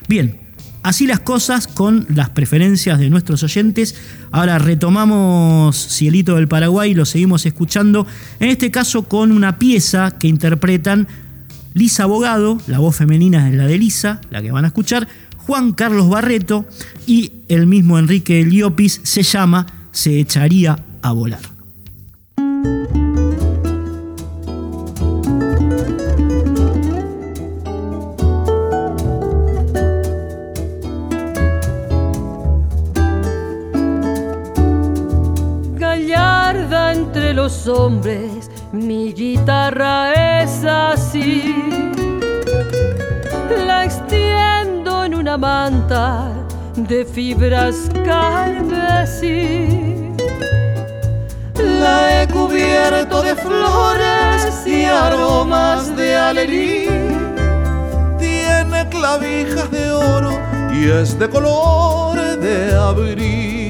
Bien, 0.08 0.43
Así 0.84 1.08
las 1.08 1.22
cosas 1.22 1.68
con 1.68 2.06
las 2.14 2.30
preferencias 2.30 3.00
de 3.00 3.10
nuestros 3.10 3.42
oyentes. 3.42 3.96
Ahora 4.32 4.60
retomamos 4.60 5.78
Cielito 5.78 6.36
del 6.36 6.50
Paraguay, 6.50 6.94
lo 6.94 7.06
seguimos 7.06 7.46
escuchando, 7.46 8.06
en 8.42 8.50
este 8.50 8.70
caso 8.70 9.04
con 9.04 9.32
una 9.32 9.58
pieza 9.58 10.12
que 10.12 10.28
interpretan 10.28 11.08
Lisa 11.74 12.04
Abogado, 12.04 12.60
la 12.68 12.80
voz 12.80 12.98
femenina 12.98 13.50
es 13.50 13.56
la 13.56 13.66
de 13.66 13.78
Lisa, 13.78 14.20
la 14.30 14.42
que 14.42 14.52
van 14.52 14.66
a 14.66 14.68
escuchar, 14.68 15.08
Juan 15.38 15.72
Carlos 15.72 16.10
Barreto 16.10 16.66
y 17.08 17.32
el 17.48 17.66
mismo 17.66 17.98
Enrique 17.98 18.46
Liopis 18.46 19.00
se 19.04 19.24
llama 19.24 19.66
Se 19.92 20.20
echaría 20.20 20.78
a 21.02 21.12
volar. 21.14 21.53
Los 37.54 37.68
hombres, 37.68 38.50
mi 38.72 39.14
guitarra 39.14 40.42
es 40.42 40.64
así. 40.66 41.54
La 43.68 43.86
extiendo 43.86 45.06
en 45.06 45.14
una 45.16 45.38
manta 45.38 46.32
de 46.76 47.06
fibras 47.06 47.76
carmesí. 48.04 49.68
La 51.56 52.24
he 52.24 52.28
cubierto 52.28 53.22
de 53.22 53.36
flores 53.36 54.66
y 54.66 54.86
aromas 54.86 55.96
de 55.96 56.16
alelí. 56.16 56.88
Tiene 58.18 58.90
clavijas 58.90 59.70
de 59.70 59.92
oro 59.92 60.32
y 60.74 60.90
es 60.90 61.20
de 61.20 61.30
color 61.30 62.18
de 62.18 62.76
abril. 62.76 63.63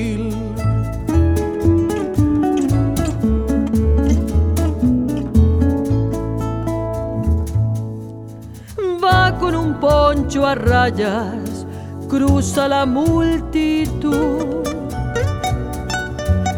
A 10.42 10.56
rayas 10.56 11.68
cruza 12.10 12.68
la 12.68 12.88
multitud. 12.88 14.68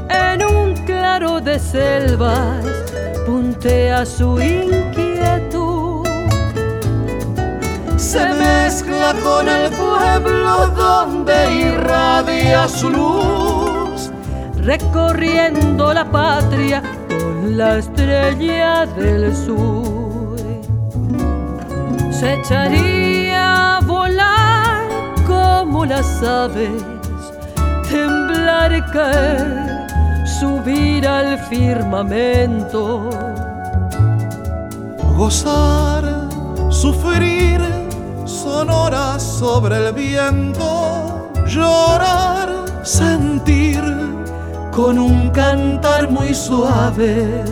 En 0.10 0.46
un 0.46 0.74
claro 0.86 1.42
de 1.42 1.60
selvas 1.60 2.66
puntea 3.26 4.06
su 4.06 4.40
inquietud. 4.40 6.08
Se 7.98 8.26
mezcla 8.34 9.14
con 9.22 9.50
el 9.50 9.70
pueblo 9.72 10.68
donde 10.68 11.54
irradia 11.54 12.70
su 12.70 12.90
luz. 12.90 14.10
Recorriendo 14.58 15.94
la 15.94 16.10
patria 16.10 16.82
con 17.10 17.58
la 17.58 17.80
estrella 17.80 18.86
del 18.86 19.36
sur 19.36 20.16
se 22.12 22.34
echaría 22.36 23.15
como 25.66 25.84
las 25.84 26.22
aves, 26.22 26.84
temblar 27.90 28.72
y 28.72 28.82
caer 28.94 29.88
subir 30.40 31.08
al 31.08 31.40
firmamento. 31.40 33.10
Gozar, 35.18 36.04
sufrir, 36.70 37.62
sonora 38.26 39.20
sobre 39.20 39.88
el 39.88 39.94
viento. 39.94 41.32
Llorar, 41.48 42.66
sentir, 42.84 43.82
con 44.72 45.00
un 45.00 45.32
cantar 45.32 46.12
muy 46.12 46.36
suave. 46.36 47.44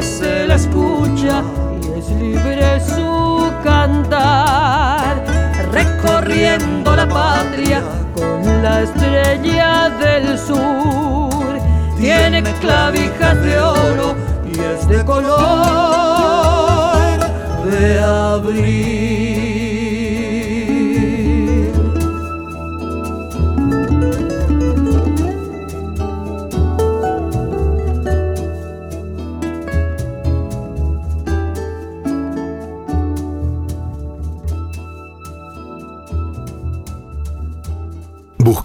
Que 0.00 0.06
se 0.06 0.46
la 0.46 0.54
escucha 0.54 1.42
y 1.82 1.98
es 1.98 2.08
libre 2.12 2.80
su 2.80 3.52
cantar. 3.62 5.22
Recorriendo 5.72 6.96
la 6.96 7.06
patria 7.06 7.82
con 8.14 8.62
la 8.62 8.82
estrella 8.82 9.90
del 9.90 10.38
sur. 10.38 11.58
Tiene 11.98 12.42
clavijas 12.60 13.42
de 13.42 13.58
oro 13.60 14.16
y 14.46 14.58
es 14.58 14.88
de 14.88 15.04
color 15.04 15.28
de 17.70 18.00
abril. 18.00 19.49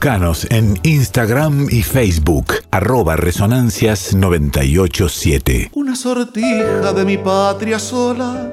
En 0.06 0.80
Instagram 0.84 1.68
y 1.72 1.82
Facebook, 1.82 2.54
arroba 2.70 3.16
resonancias 3.16 4.14
987. 4.14 5.72
Una 5.74 5.96
sortija 5.96 6.94
de 6.94 7.04
mi 7.04 7.18
patria 7.18 7.80
sola, 7.80 8.48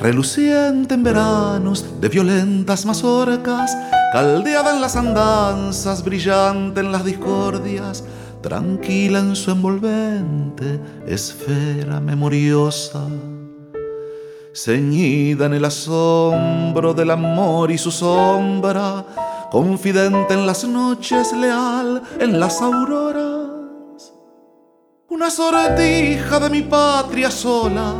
reluciente 0.00 0.94
en 0.94 1.02
veranos 1.02 2.00
de 2.00 2.08
violentas 2.08 2.86
mazorcas, 2.86 3.76
caldeada 4.14 4.74
en 4.74 4.80
las 4.80 4.96
andanzas, 4.96 6.02
brillante 6.02 6.80
en 6.80 6.92
las 6.92 7.04
discordias, 7.04 8.02
tranquila 8.40 9.18
en 9.18 9.36
su 9.36 9.50
envolvente 9.50 10.80
esfera 11.06 12.00
memoriosa. 12.00 13.06
Ceñida 14.54 15.44
en 15.44 15.52
el 15.52 15.64
asombro 15.66 16.94
del 16.94 17.10
amor 17.10 17.70
y 17.70 17.76
su 17.76 17.90
sombra, 17.90 19.04
confidente 19.50 20.34
en 20.34 20.46
las 20.46 20.64
noches, 20.64 21.32
leal 21.32 22.02
en 22.18 22.38
las 22.38 22.62
auroras. 22.62 24.12
Una 25.08 25.30
sortija 25.30 26.38
de 26.38 26.50
mi 26.50 26.62
patria 26.62 27.30
sola, 27.30 27.94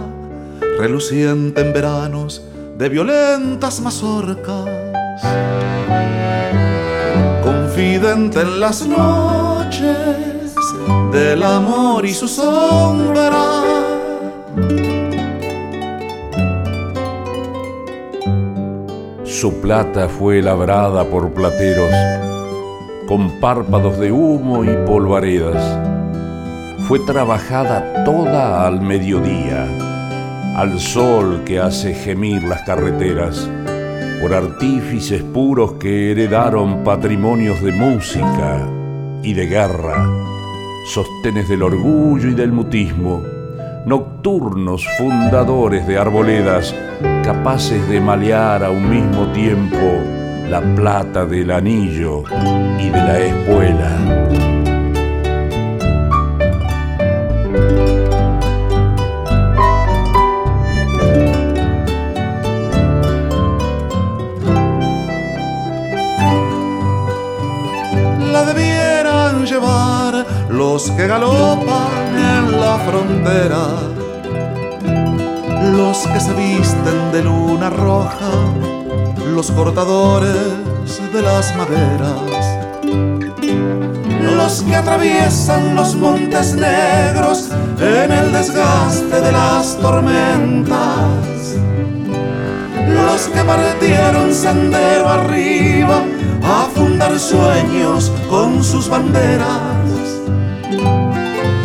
reluciente 0.78 1.60
en 1.60 1.72
veranos 1.72 2.42
de 2.78 2.88
violentas 2.88 3.80
mazorcas. 3.80 4.66
Confidente 7.42 8.40
en 8.40 8.60
las 8.60 8.86
noches 8.86 10.54
del 11.12 11.42
amor 11.42 12.06
y 12.06 12.14
su 12.14 12.28
sombra. 12.28 13.30
Su 19.40 19.58
plata 19.58 20.06
fue 20.06 20.42
labrada 20.42 21.02
por 21.02 21.32
plateros, 21.32 21.90
con 23.08 23.40
párpados 23.40 23.98
de 23.98 24.12
humo 24.12 24.64
y 24.64 24.76
polvaredas. 24.84 25.78
Fue 26.86 26.98
trabajada 26.98 28.04
toda 28.04 28.66
al 28.66 28.82
mediodía, 28.82 29.66
al 30.58 30.78
sol 30.78 31.40
que 31.46 31.58
hace 31.58 31.94
gemir 31.94 32.42
las 32.42 32.60
carreteras, 32.64 33.48
por 34.20 34.34
artífices 34.34 35.22
puros 35.22 35.72
que 35.80 36.12
heredaron 36.12 36.84
patrimonios 36.84 37.62
de 37.62 37.72
música 37.72 38.68
y 39.22 39.32
de 39.32 39.46
guerra, 39.46 40.06
sostenes 40.92 41.48
del 41.48 41.62
orgullo 41.62 42.28
y 42.28 42.34
del 42.34 42.52
mutismo, 42.52 43.22
nocturnos 43.86 44.86
fundadores 44.98 45.86
de 45.86 45.96
arboledas, 45.96 46.74
capaces 47.32 47.88
de 47.88 48.00
malear 48.00 48.64
a 48.64 48.70
un 48.72 48.90
mismo 48.90 49.30
tiempo 49.30 49.86
la 50.48 50.60
plata 50.74 51.24
del 51.24 51.52
anillo 51.52 52.24
y 52.76 52.88
de 52.88 53.02
la 53.08 53.18
espuela. 53.20 53.92
La 68.32 68.44
debieran 68.44 69.46
llevar 69.46 70.26
los 70.48 70.90
que 70.90 71.06
galopan 71.06 72.08
en 72.34 72.60
la 72.60 72.76
frontera, 72.78 73.99
los 75.90 76.06
que 76.06 76.20
se 76.20 76.32
visten 76.34 77.10
de 77.10 77.20
luna 77.20 77.68
roja, 77.68 78.30
los 79.34 79.50
cortadores 79.50 81.00
de 81.12 81.20
las 81.20 81.52
maderas, 81.56 82.46
los 84.36 84.62
que 84.62 84.76
atraviesan 84.76 85.74
los 85.74 85.96
montes 85.96 86.54
negros 86.54 87.48
en 87.80 88.12
el 88.12 88.30
desgaste 88.32 89.20
de 89.20 89.32
las 89.32 89.78
tormentas, 89.78 91.56
los 92.86 93.22
que 93.26 93.42
partieron 93.42 94.32
sendero 94.32 95.08
arriba 95.08 96.04
a 96.44 96.68
fundar 96.72 97.18
sueños 97.18 98.12
con 98.28 98.62
sus 98.62 98.88
banderas 98.88 100.06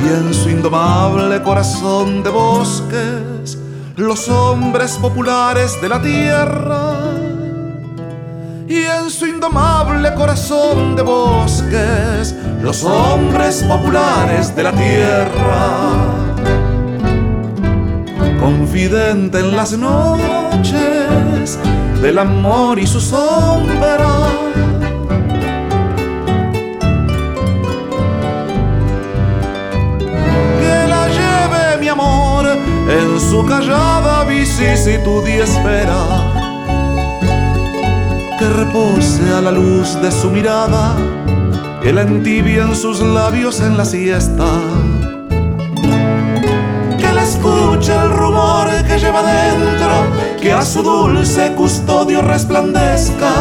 y 0.04 0.08
en 0.08 0.34
su 0.34 0.50
indomable 0.50 1.44
corazón 1.44 2.24
de 2.24 2.32
bosques 2.32 3.65
los 3.98 4.28
hombres 4.28 4.98
populares 4.98 5.80
de 5.82 5.90
la 5.90 6.02
tierra. 6.02 6.94
Y 8.68 8.84
en 8.84 9.10
su 9.10 9.28
indomable 9.28 10.14
corazón 10.16 10.96
de 10.96 11.04
bosques 11.04 12.36
los 12.62 12.84
hombres 12.84 13.64
populares 13.64 14.56
de 14.56 14.64
la 14.64 14.72
tierra. 14.72 16.06
Confidente 18.40 19.40
en 19.40 19.56
las 19.56 19.78
noches 19.78 21.60
del 22.02 22.20
amor 22.20 22.80
y 22.80 22.88
su 22.88 23.00
sombra 23.00 23.98
su 33.20 33.46
callada 33.46 34.24
vicisitud 34.26 35.28
y 35.28 35.34
espera. 35.34 36.02
Que 38.38 38.50
repose 38.50 39.22
a 39.34 39.42
la 39.42 39.52
luz 39.52 40.00
de 40.02 40.12
su 40.12 40.30
mirada 40.30 40.96
que 41.82 41.94
la 41.94 42.02
entibia 42.02 42.64
en 42.64 42.76
sus 42.76 43.00
labios 43.00 43.62
en 43.62 43.78
la 43.78 43.86
siesta. 43.86 44.46
Que 46.98 47.14
la 47.14 47.24
escuche 47.24 47.94
el 47.94 48.10
rumor 48.12 48.68
que 48.88 48.98
lleva 48.98 49.22
dentro 49.24 49.94
que 50.42 50.52
a 50.52 50.64
su 50.64 50.84
dulce 50.84 51.54
custodio 51.54 52.22
resplandezca. 52.22 53.34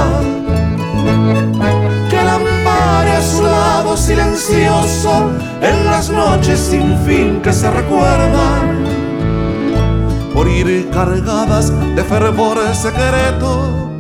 Que 2.10 2.22
la 2.22 2.34
ampare 2.34 3.10
a 3.10 3.22
su 3.22 3.42
lado 3.42 3.96
silencioso 3.96 5.30
en 5.60 5.86
las 5.86 6.10
noches 6.10 6.60
sin 6.60 6.96
fin 7.06 7.40
que 7.42 7.52
se 7.52 7.70
recuerdan 7.70 8.93
por 10.44 10.50
ir 10.50 10.90
cargadas 10.90 11.72
de 11.96 12.04
fervor 12.04 12.58
secreto 12.74 13.90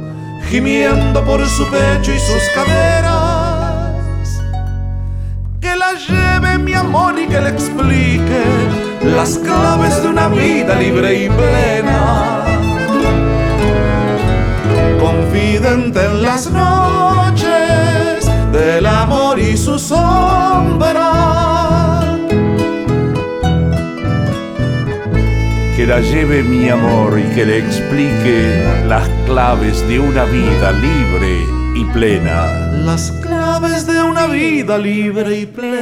gimiendo 0.50 1.24
por 1.24 1.44
su 1.46 1.64
pecho 1.70 2.12
y 2.12 2.18
sus 2.18 2.42
caderas. 2.54 4.42
Que 5.60 5.74
la 5.74 5.94
lleve 5.94 6.58
mi 6.58 6.74
amor 6.74 7.18
y 7.18 7.26
que 7.26 7.40
le 7.40 7.48
explique 7.48 8.42
las 9.16 9.38
claves 9.38 10.02
de 10.02 10.08
una 10.08 10.28
vida 10.28 10.74
libre 10.76 11.24
y 11.24 11.28
plena. 11.30 12.44
Confidente 15.00 16.04
en 16.04 16.22
las 16.22 16.50
noches 16.50 18.30
del 18.52 18.86
amor 18.86 19.38
y 19.38 19.56
su 19.56 19.78
sombra 19.78 21.53
que 25.84 25.90
la 25.90 26.00
lleve 26.00 26.42
mi 26.42 26.70
amor 26.70 27.20
y 27.20 27.24
que 27.34 27.44
le 27.44 27.58
explique 27.58 28.64
las 28.88 29.06
claves 29.26 29.86
de 29.86 30.00
una 30.00 30.24
vida 30.24 30.72
libre 30.72 31.44
y 31.74 31.84
plena. 31.92 32.70
Las 32.72 33.12
claves 33.20 33.86
de 33.86 34.02
una 34.02 34.26
vida 34.26 34.78
libre 34.78 35.40
y 35.40 35.44
plena. 35.44 35.73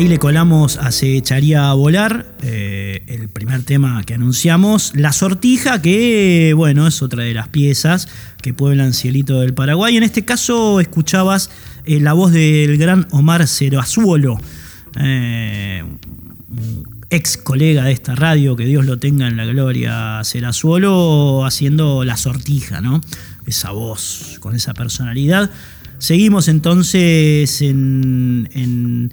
Ahí 0.00 0.08
le 0.08 0.18
colamos 0.18 0.78
a 0.78 0.92
Se 0.92 1.14
echaría 1.14 1.68
a 1.68 1.74
volar, 1.74 2.34
eh, 2.42 3.04
el 3.06 3.28
primer 3.28 3.64
tema 3.64 4.02
que 4.02 4.14
anunciamos, 4.14 4.92
La 4.94 5.12
Sortija, 5.12 5.82
que 5.82 6.54
bueno, 6.56 6.86
es 6.86 7.02
otra 7.02 7.22
de 7.22 7.34
las 7.34 7.48
piezas 7.48 8.08
que 8.40 8.54
pueblan 8.54 8.94
Cielito 8.94 9.40
del 9.40 9.52
Paraguay. 9.52 9.98
En 9.98 10.02
este 10.02 10.24
caso 10.24 10.80
escuchabas 10.80 11.50
eh, 11.84 12.00
la 12.00 12.14
voz 12.14 12.32
del 12.32 12.78
gran 12.78 13.08
Omar 13.10 13.46
Ceroazuolo, 13.46 14.38
eh, 14.98 15.84
ex 17.10 17.36
colega 17.36 17.84
de 17.84 17.92
esta 17.92 18.14
radio, 18.14 18.56
que 18.56 18.64
Dios 18.64 18.86
lo 18.86 18.98
tenga 18.98 19.28
en 19.28 19.36
la 19.36 19.44
gloria, 19.44 20.22
Cerazuelo 20.24 21.44
haciendo 21.44 22.04
la 22.06 22.16
sortija, 22.16 22.80
¿no? 22.80 23.02
Esa 23.44 23.72
voz, 23.72 24.38
con 24.40 24.56
esa 24.56 24.72
personalidad. 24.72 25.50
Seguimos 25.98 26.48
entonces 26.48 27.60
en, 27.60 29.10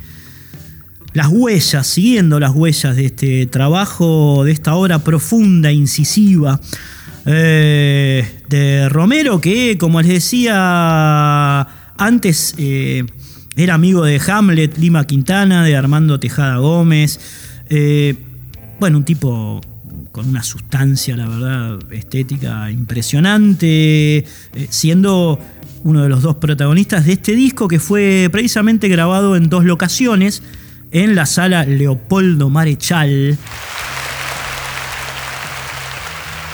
las 1.17 1.29
huellas, 1.31 1.87
siguiendo 1.87 2.39
las 2.39 2.51
huellas 2.51 2.95
de 2.95 3.05
este 3.07 3.47
trabajo, 3.47 4.43
de 4.45 4.51
esta 4.51 4.75
obra 4.75 4.99
profunda, 4.99 5.71
incisiva, 5.71 6.61
eh, 7.25 8.23
de 8.47 8.87
Romero, 8.87 9.41
que 9.41 9.79
como 9.79 9.99
les 9.99 10.11
decía 10.11 11.61
antes 11.97 12.53
eh, 12.59 13.03
era 13.55 13.73
amigo 13.73 14.05
de 14.05 14.21
Hamlet, 14.27 14.77
Lima 14.77 15.07
Quintana, 15.07 15.65
de 15.65 15.75
Armando 15.75 16.19
Tejada 16.19 16.57
Gómez. 16.57 17.19
Eh, 17.67 18.13
bueno, 18.79 18.99
un 18.99 19.03
tipo 19.03 19.59
con 20.11 20.29
una 20.29 20.43
sustancia, 20.43 21.17
la 21.17 21.27
verdad, 21.27 21.79
estética 21.91 22.69
impresionante, 22.69 24.23
siendo 24.69 25.39
uno 25.83 26.03
de 26.03 26.09
los 26.09 26.21
dos 26.21 26.35
protagonistas 26.35 27.07
de 27.07 27.13
este 27.13 27.33
disco 27.35 27.67
que 27.67 27.79
fue 27.79 28.29
precisamente 28.31 28.87
grabado 28.87 29.35
en 29.35 29.49
dos 29.49 29.65
locaciones, 29.65 30.43
en 30.91 31.15
la 31.15 31.25
sala 31.25 31.63
Leopoldo 31.63 32.49
Marechal 32.49 33.37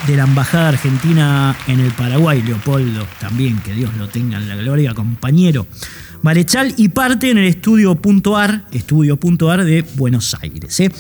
de 0.08 0.18
la 0.18 0.24
Embajada 0.24 0.70
Argentina 0.70 1.56
en 1.68 1.80
el 1.80 1.92
Paraguay, 1.92 2.42
Leopoldo, 2.42 3.08
también, 3.20 3.60
que 3.60 3.74
Dios 3.74 3.96
lo 3.98 4.08
tenga 4.08 4.38
en 4.38 4.50
la 4.50 4.56
gloria, 4.56 4.94
compañero. 4.94 5.66
Marechal 6.22 6.74
y 6.78 6.90
parte 6.90 7.30
en 7.30 7.38
el 7.38 7.46
estudio.ar, 7.46 8.66
estudio.ar 8.72 9.64
de 9.64 9.86
Buenos 9.96 10.36
Aires. 10.42 10.80
¿eh? 10.80 10.92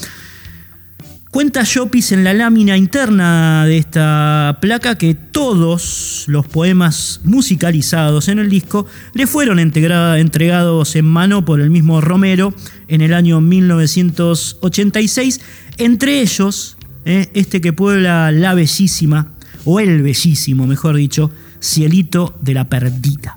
Cuenta 1.33 1.63
Shopis 1.63 2.11
en 2.11 2.23
la 2.23 2.35
lámina 2.35 2.77
interna 2.77 3.65
de 3.65 3.77
esta 3.77 4.59
placa 4.61 4.99
que 4.99 5.15
todos 5.15 6.25
los 6.27 6.45
poemas 6.45 7.21
musicalizados 7.23 8.27
en 8.27 8.37
el 8.37 8.51
disco 8.51 8.85
le 9.13 9.25
fueron 9.25 9.57
entregados 9.57 10.95
en 10.95 11.05
mano 11.05 11.43
por 11.43 11.59
el 11.59 11.71
mismo 11.71 12.01
Romero 12.01 12.53
en 12.87 13.01
el 13.01 13.15
año 13.15 13.41
1986, 13.41 15.41
entre 15.79 16.21
ellos 16.21 16.77
¿eh? 17.03 17.31
este 17.33 17.61
que 17.61 17.73
puebla 17.73 18.31
la 18.31 18.53
bellísima, 18.53 19.31
o 19.65 19.79
el 19.79 20.03
bellísimo, 20.03 20.67
mejor 20.67 20.97
dicho, 20.97 21.31
Cielito 21.59 22.37
de 22.41 22.53
la 22.53 22.69
Perdita. 22.69 23.33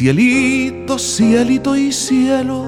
Cielito, 0.00 0.98
cielito 0.98 1.76
y 1.76 1.92
cielo, 1.92 2.64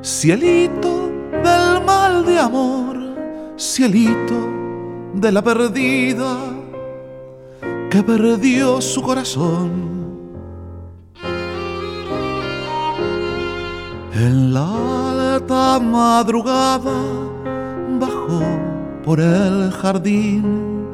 cielito 0.00 1.10
del 1.30 1.84
mal 1.84 2.24
de 2.24 2.38
amor, 2.38 2.96
cielito 3.58 4.38
de 5.12 5.32
la 5.32 5.42
perdida 5.42 6.34
que 7.90 8.02
perdió 8.02 8.80
su 8.80 9.02
corazón. 9.02 9.70
En 14.14 14.54
la 14.54 15.34
alta 15.34 15.78
madrugada 15.78 16.98
bajó 18.00 18.40
por 19.04 19.20
el 19.20 19.72
jardín 19.72 20.86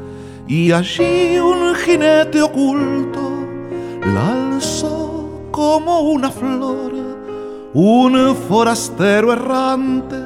y 0.48 0.72
allí 0.72 1.38
un 1.38 1.76
jinete 1.76 2.42
oculto 2.42 3.30
la 4.12 4.54
alzó 4.54 4.91
como 5.62 6.00
una 6.00 6.28
flor, 6.28 6.92
un 7.72 8.36
forastero 8.48 9.32
errante 9.32 10.20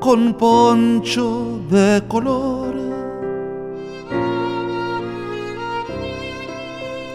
con 0.00 0.32
poncho 0.32 1.60
de 1.68 2.02
color 2.08 2.74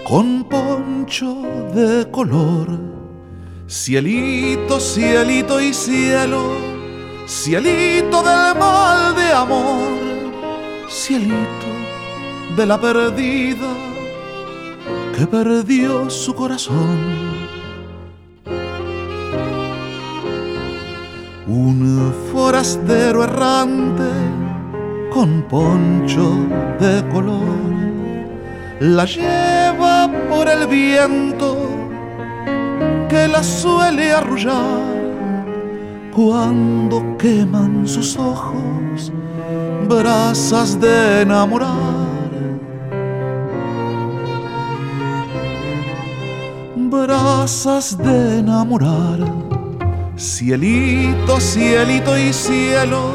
con 0.07 0.43
poncho 0.43 1.31
de 1.73 2.07
color. 2.11 2.67
Cielito, 3.67 4.79
cielito 4.79 5.59
y 5.59 5.73
cielo, 5.73 6.43
cielito 7.25 8.21
del 8.21 8.53
mal 8.63 9.15
de 9.15 9.31
amor, 9.33 9.97
cielito 10.87 11.69
de 12.55 12.65
la 12.67 12.79
perdida 12.79 13.94
que 15.15 15.25
perdió 15.25 16.09
su 16.09 16.35
corazón. 16.35 16.99
Un 21.47 22.13
forastero 22.33 23.23
errante 23.23 24.09
con 25.13 25.43
poncho 25.43 26.33
de 26.79 27.07
color 27.13 27.55
la 28.81 29.05
lleva 29.05 30.11
por 30.29 30.49
el 30.49 30.67
viento 30.67 31.69
que 33.07 33.27
la 33.27 33.41
suele 33.41 34.11
arrullar 34.11 34.95
cuando 36.13 37.15
queman 37.17 37.87
sus 37.87 38.17
ojos 38.17 39.13
brasas 39.87 40.79
de 40.81 41.21
enamorar. 41.21 41.84
Brasas 47.03 47.97
de 47.97 48.39
enamorar, 48.39 49.19
cielito, 50.15 51.39
cielito 51.39 52.17
y 52.17 52.33
cielo, 52.33 53.11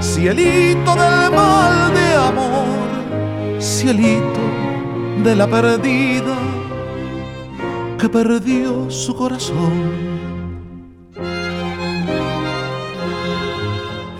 cielito 0.00 0.94
del 0.94 1.30
mal 1.30 1.92
de 1.92 2.14
amor, 2.14 3.60
cielito 3.60 4.40
de 5.22 5.36
la 5.36 5.46
perdida 5.46 6.36
que 7.98 8.08
perdió 8.08 8.90
su 8.90 9.14
corazón. 9.14 9.74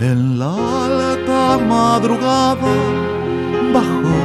En 0.01 0.38
la 0.38 0.53
alta 0.84 1.59
madrugada 1.59 2.74
bajó 3.72 4.20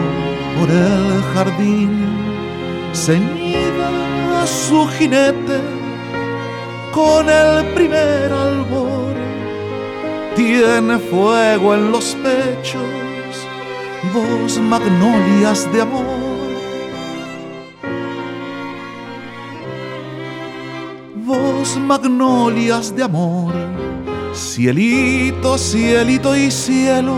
por 0.58 0.70
el 0.70 1.24
jardín, 1.34 1.92
ceñida 2.94 3.45
su 4.46 4.88
jinete 4.88 5.60
con 6.92 7.30
el 7.30 7.66
primer 7.74 8.32
albor. 8.32 9.14
Tiene 10.36 10.98
fuego 11.00 11.74
en 11.74 11.92
los 11.92 12.16
pechos, 12.16 12.82
dos 14.14 14.60
magnolias 14.60 15.72
de 15.72 15.82
amor 15.82 16.36
magnolias 21.80 22.96
de 22.96 23.04
amor. 23.04 23.54
Cielito, 24.34 25.58
cielito 25.58 26.36
y 26.36 26.52
cielo, 26.52 27.16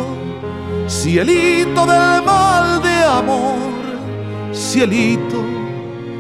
cielito 0.88 1.86
del 1.86 2.23
mal 2.23 2.82
de 2.82 3.03
amor, 3.03 3.57
cielito 4.53 5.57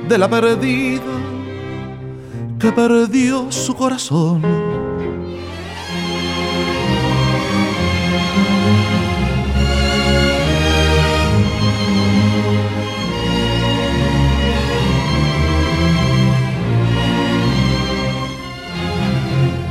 de 0.07 0.17
la 0.17 0.29
perdida 0.29 1.01
que 2.59 2.71
perdió 2.71 3.51
su 3.51 3.75
corazón. 3.75 4.41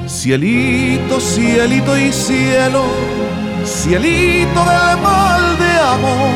Cielito, 0.07 1.21
cielito 1.21 1.97
y 1.97 2.13
cielo, 2.13 2.85
cielito 3.65 4.61
del 4.61 4.99
mal 5.03 5.59
de 5.59 5.73
amor, 5.95 6.31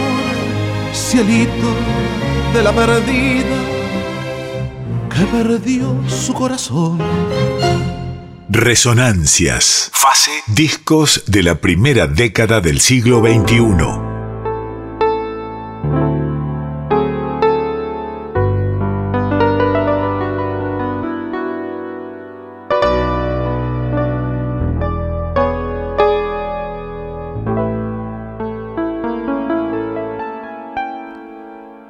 cielito 0.93 1.69
de 2.55 2.63
la 2.63 2.73
perdida 2.73 3.60
perdió 5.27 5.97
su 6.09 6.35
corazón. 6.35 6.99
Resonancias. 8.49 9.91
Fase. 9.93 10.31
Discos 10.49 11.25
de 11.27 11.43
la 11.43 11.61
primera 11.61 12.07
década 12.07 12.61
del 12.61 12.81
siglo 12.81 13.21
XXI. 13.21 14.11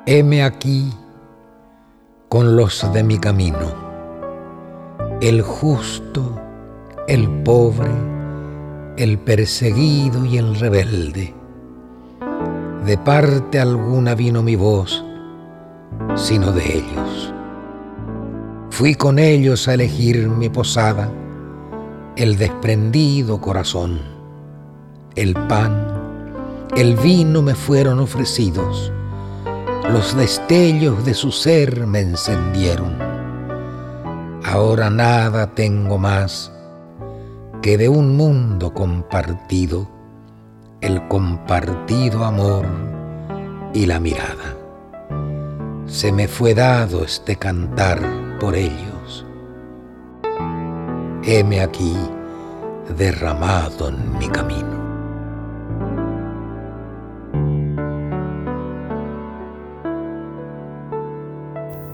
Heme 0.06 0.42
aquí 0.42 0.90
con 2.30 2.54
los 2.54 2.86
de 2.92 3.02
mi 3.02 3.18
camino, 3.18 3.74
el 5.20 5.42
justo, 5.42 6.40
el 7.08 7.28
pobre, 7.42 7.90
el 8.96 9.18
perseguido 9.18 10.24
y 10.24 10.38
el 10.38 10.54
rebelde. 10.54 11.34
De 12.86 12.96
parte 12.98 13.58
alguna 13.58 14.14
vino 14.14 14.44
mi 14.44 14.54
voz, 14.54 15.04
sino 16.14 16.52
de 16.52 16.78
ellos. 16.78 17.34
Fui 18.70 18.94
con 18.94 19.18
ellos 19.18 19.66
a 19.66 19.74
elegir 19.74 20.28
mi 20.28 20.48
posada, 20.48 21.10
el 22.14 22.36
desprendido 22.36 23.40
corazón, 23.40 24.02
el 25.16 25.34
pan, 25.34 25.84
el 26.76 26.94
vino 26.94 27.42
me 27.42 27.56
fueron 27.56 27.98
ofrecidos 27.98 28.92
los 29.88 30.16
destellos 30.16 31.04
de 31.04 31.14
su 31.14 31.32
ser 31.32 31.86
me 31.86 32.00
encendieron. 32.00 32.96
Ahora 34.44 34.90
nada 34.90 35.54
tengo 35.54 35.98
más 35.98 36.52
que 37.62 37.76
de 37.76 37.88
un 37.88 38.16
mundo 38.16 38.72
compartido, 38.72 39.88
el 40.80 41.06
compartido 41.08 42.24
amor 42.24 42.66
y 43.74 43.86
la 43.86 44.00
mirada. 44.00 44.56
Se 45.86 46.12
me 46.12 46.28
fue 46.28 46.54
dado 46.54 47.04
este 47.04 47.36
cantar 47.36 48.00
por 48.38 48.54
ellos. 48.54 49.26
Heme 51.22 51.60
aquí 51.60 51.96
derramado 52.96 53.88
en 53.88 54.18
mi 54.18 54.28
camino. 54.28 54.79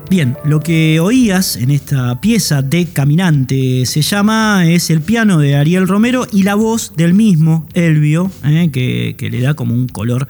Bien, 0.09 0.37
lo 0.45 0.61
que 0.61 1.01
oías 1.01 1.57
en 1.57 1.73
esta 1.73 2.21
pieza 2.21 2.63
de 2.63 2.87
Caminante 2.87 3.85
se 3.87 4.03
llama, 4.03 4.65
es 4.65 4.89
el 4.91 5.01
piano 5.01 5.39
de 5.39 5.57
Ariel 5.57 5.89
Romero 5.89 6.29
y 6.33 6.45
la 6.45 6.55
voz 6.55 6.93
del 6.97 7.13
mismo 7.13 7.67
Elvio, 7.75 8.31
eh, 8.45 8.71
que, 8.71 9.29
le 9.29 9.41
da 9.41 9.55
como 9.55 9.75
un 9.75 9.89
color 9.89 10.29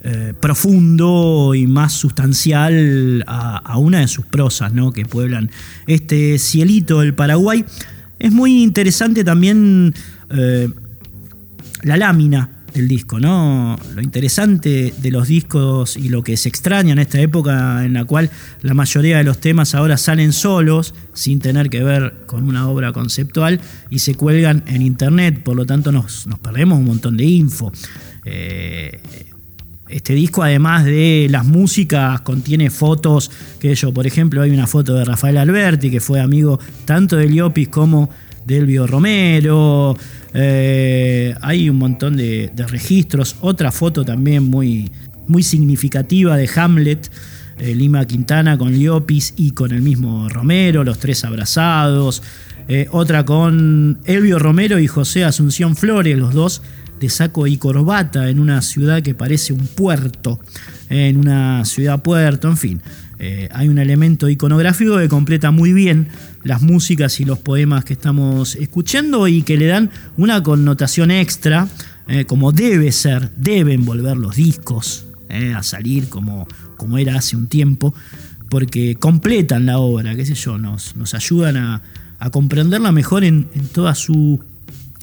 eh, 0.00 0.34
profundo 0.40 1.54
y 1.54 1.68
más 1.68 1.92
sustancial 1.92 3.22
a, 3.28 3.78
una 3.78 4.00
de 4.00 4.08
sus 4.08 4.26
prosas, 4.26 4.72
¿no? 4.72 4.90
que 4.90 5.06
pueblan 5.06 5.52
este 5.86 6.36
cielito 6.40 7.00
del 7.00 7.14
Paraguay. 7.14 7.64
Es 8.18 8.32
muy 8.32 8.64
interesante 8.64 9.22
también 9.22 9.94
eh, 10.30 10.68
la 11.82 11.96
lámina 11.96 12.61
del 12.74 12.88
disco, 12.88 13.20
¿no? 13.20 13.78
Lo 13.94 14.02
interesante 14.02 14.94
de 14.96 15.10
los 15.10 15.28
discos 15.28 15.96
y 15.96 16.08
lo 16.08 16.22
que 16.22 16.36
se 16.36 16.48
extraña 16.48 16.92
en 16.92 16.98
esta 16.98 17.20
época 17.20 17.84
en 17.84 17.92
la 17.92 18.04
cual 18.04 18.30
la 18.62 18.74
mayoría 18.74 19.18
de 19.18 19.24
los 19.24 19.38
temas 19.38 19.74
ahora 19.74 19.96
salen 19.96 20.32
solos, 20.32 20.94
sin 21.12 21.38
tener 21.38 21.70
que 21.70 21.82
ver 21.82 22.24
con 22.26 22.44
una 22.44 22.68
obra 22.68 22.92
conceptual, 22.92 23.60
y 23.90 23.98
se 23.98 24.14
cuelgan 24.14 24.64
en 24.66 24.82
internet, 24.82 25.42
por 25.42 25.56
lo 25.56 25.66
tanto 25.66 25.92
nos, 25.92 26.26
perdemos 26.42 26.78
un 26.78 26.86
montón 26.86 27.16
de 27.16 27.24
info. 27.24 27.72
Eh, 28.24 29.00
este 29.88 30.14
disco, 30.14 30.42
además 30.42 30.84
de 30.84 31.26
las 31.30 31.44
músicas, 31.44 32.22
contiene 32.22 32.70
fotos 32.70 33.30
que 33.60 33.74
yo, 33.74 33.92
por 33.92 34.06
ejemplo, 34.06 34.40
hay 34.40 34.50
una 34.50 34.66
foto 34.66 34.94
de 34.94 35.04
Rafael 35.04 35.36
Alberti, 35.36 35.90
que 35.90 36.00
fue 36.00 36.20
amigo 36.20 36.58
tanto 36.86 37.16
de 37.16 37.28
Liopis 37.28 37.68
como 37.68 38.08
de 38.46 38.58
Elvio 38.58 38.86
Romero. 38.86 39.96
Eh, 40.34 41.34
hay 41.40 41.68
un 41.68 41.76
montón 41.76 42.16
de, 42.16 42.50
registros. 42.68 43.36
Otra 43.40 43.70
foto 43.70 44.04
también 44.04 44.44
muy, 44.44 44.90
muy 45.26 45.42
significativa 45.42 46.36
de 46.36 46.48
Hamlet. 46.54 47.10
Eh, 47.58 47.74
Lima 47.74 48.04
Quintana 48.06 48.56
con 48.56 48.72
Liopis 48.72 49.34
y 49.36 49.52
con 49.52 49.72
el 49.72 49.82
mismo 49.82 50.28
Romero, 50.28 50.84
los 50.84 50.98
tres 50.98 51.24
abrazados. 51.24 52.22
Eh, 52.68 52.88
otra 52.92 53.24
con 53.24 54.00
Elvio 54.04 54.38
Romero 54.38 54.78
y 54.78 54.86
José 54.86 55.24
Asunción 55.24 55.76
Flores, 55.76 56.16
los 56.16 56.32
dos 56.32 56.62
de 56.98 57.08
saco 57.08 57.46
y 57.46 57.56
corbata 57.56 58.30
en 58.30 58.38
una 58.38 58.62
ciudad 58.62 59.02
que 59.02 59.14
parece 59.14 59.52
un 59.52 59.66
puerto, 59.66 60.40
en 60.88 61.18
una 61.18 61.64
ciudad 61.64 62.00
puerto, 62.00 62.48
en 62.48 62.56
fin. 62.56 62.82
hay 63.50 63.68
un 63.68 63.78
elemento 63.78 64.28
iconográfico 64.28 64.98
que 64.98 65.08
completa 65.08 65.50
muy 65.50 65.72
bien 65.72 66.08
las 66.44 66.62
músicas 66.62 67.20
y 67.20 67.24
los 67.24 67.38
poemas 67.38 67.84
que 67.84 67.92
estamos 67.92 68.56
escuchando 68.56 69.28
y 69.28 69.42
que 69.42 69.56
le 69.56 69.66
dan 69.66 69.90
una 70.16 70.42
connotación 70.42 71.10
extra, 71.10 71.68
eh, 72.08 72.24
como 72.24 72.52
debe 72.52 72.92
ser, 72.92 73.30
deben 73.36 73.84
volver 73.84 74.16
los 74.16 74.36
discos 74.36 75.06
eh, 75.28 75.54
a 75.54 75.62
salir 75.62 76.08
como, 76.08 76.46
como 76.76 76.98
era 76.98 77.16
hace 77.16 77.36
un 77.36 77.46
tiempo, 77.46 77.94
porque 78.48 78.96
completan 78.96 79.66
la 79.66 79.78
obra, 79.78 80.14
qué 80.14 80.26
sé 80.26 80.34
yo, 80.34 80.58
nos, 80.58 80.96
nos 80.96 81.14
ayudan 81.14 81.56
a, 81.56 81.82
comprenderla 82.30 82.92
mejor 82.92 83.24
en, 83.24 83.48
toda 83.72 83.96
su 83.96 84.40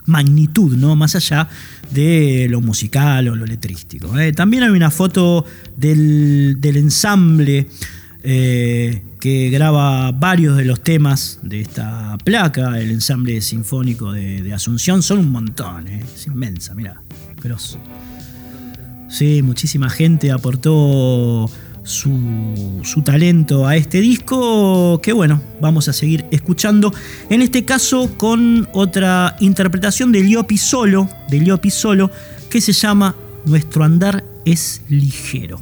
magnitud, 0.05 0.77
¿no? 0.77 0.95
Más 0.95 1.15
allá 1.15 1.49
de 1.91 2.47
lo 2.49 2.61
musical 2.61 3.27
o 3.27 3.35
lo 3.35 3.45
letrístico. 3.45 4.17
Eh. 4.17 4.31
También 4.31 4.63
hay 4.63 4.69
una 4.69 4.89
foto 4.89 5.45
del, 5.75 6.61
del 6.61 6.77
ensamble 6.77 7.67
eh, 8.23 9.01
que 9.19 9.49
graba 9.49 10.11
varios 10.11 10.57
de 10.57 10.65
los 10.65 10.81
temas 10.81 11.39
de 11.41 11.61
esta 11.61 12.17
placa, 12.23 12.79
el 12.79 12.91
ensamble 12.91 13.41
sinfónico 13.41 14.11
de, 14.11 14.53
Asunción, 14.53 15.01
son 15.03 15.19
un 15.19 15.31
montón, 15.31 15.87
eh, 15.87 16.03
es 16.15 16.27
inmensa, 16.27 16.73
mira, 16.75 17.01
grosso. 17.41 17.79
Sí, 19.09 19.41
muchísima 19.41 19.89
gente 19.89 20.31
aportó 20.31 21.49
su, 21.83 23.01
talento 23.03 23.65
a 23.65 23.75
este 23.75 24.01
disco, 24.01 24.99
que 25.01 25.13
bueno, 25.13 25.41
vamos 25.61 25.87
a 25.87 25.93
seguir 25.93 26.25
escuchando, 26.31 26.93
en 27.29 27.41
este 27.41 27.65
caso 27.65 28.15
con 28.17 28.67
otra 28.73 29.35
interpretación 29.39 30.11
de 30.11 30.21
Liopi 30.21 30.59
de 31.29 31.39
Liopi 31.39 31.69
Solo, 31.69 32.11
que 32.49 32.61
se 32.61 32.73
llama 32.73 33.15
Nuestro 33.45 33.83
andar 33.83 34.23
es 34.45 34.81
ligero. 34.89 35.59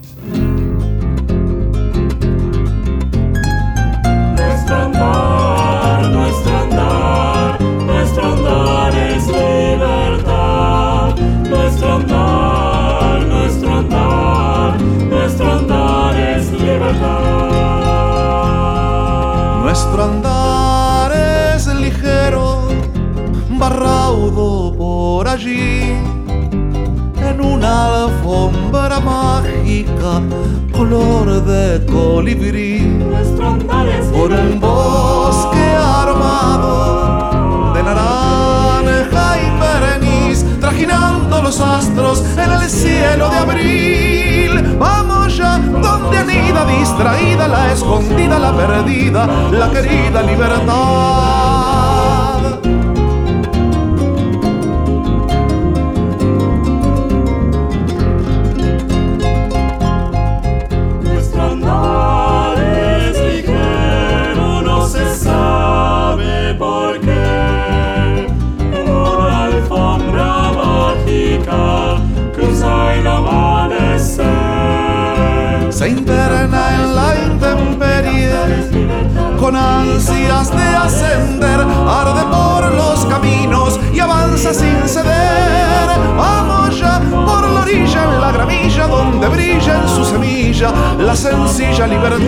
Color 30.72 31.43
de 31.43 31.86
colibrí. 31.86 32.80
Nuestro 32.80 33.47
andar 33.47 33.88
es 33.88 34.05
por 34.08 34.32
un 34.32 34.60
bosque 34.60 35.68
armado 36.03 37.74
de 37.74 37.84
naranja 37.84 39.38
y 39.38 39.47
bereniz, 39.60 40.45
trajinando 40.60 41.41
los 41.41 41.60
astros 41.60 42.24
en 42.38 42.51
el 42.51 42.70
cielo 42.70 43.30
de 43.30 43.38
abril. 43.38 44.78
Vamos 44.80 45.38
ya, 45.38 45.58
donde 45.58 46.18
anida 46.18 46.66
distraída, 46.66 47.47
la 47.47 47.74
escondida, 47.74 48.39
la 48.39 48.55
perdida, 48.55 49.28
la 49.51 49.70
querida 49.72 50.22
libertad. 50.24 52.07
Interna 75.88 76.75
en 76.75 76.95
la 76.95 77.15
intemperie 77.15 78.29
con 79.39 79.55
ansias 79.55 80.51
de 80.51 80.75
ascender, 80.75 81.61
arde 81.88 82.23
por 82.29 82.73
los 82.73 83.05
caminos 83.05 83.79
y 83.93 83.99
avanza 83.99 84.53
sin 84.53 84.85
ceder. 84.85 85.88
Vamos 86.17 86.77
ya 86.77 86.99
por 86.99 87.47
la 87.49 87.61
orilla, 87.61 88.03
en 88.03 88.21
la 88.21 88.31
gramilla, 88.33 88.88
donde 88.88 89.29
brilla 89.29 89.81
en 89.81 89.88
su 89.88 90.03
semilla 90.03 90.73
la 90.99 91.15
sencilla 91.15 91.88
libertad. 91.88 92.27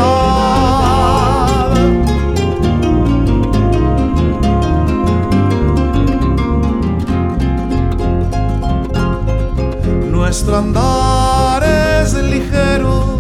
Nuestro 10.10 10.58
andar 10.58 11.64
es 11.64 12.14
ligero, 12.14 13.19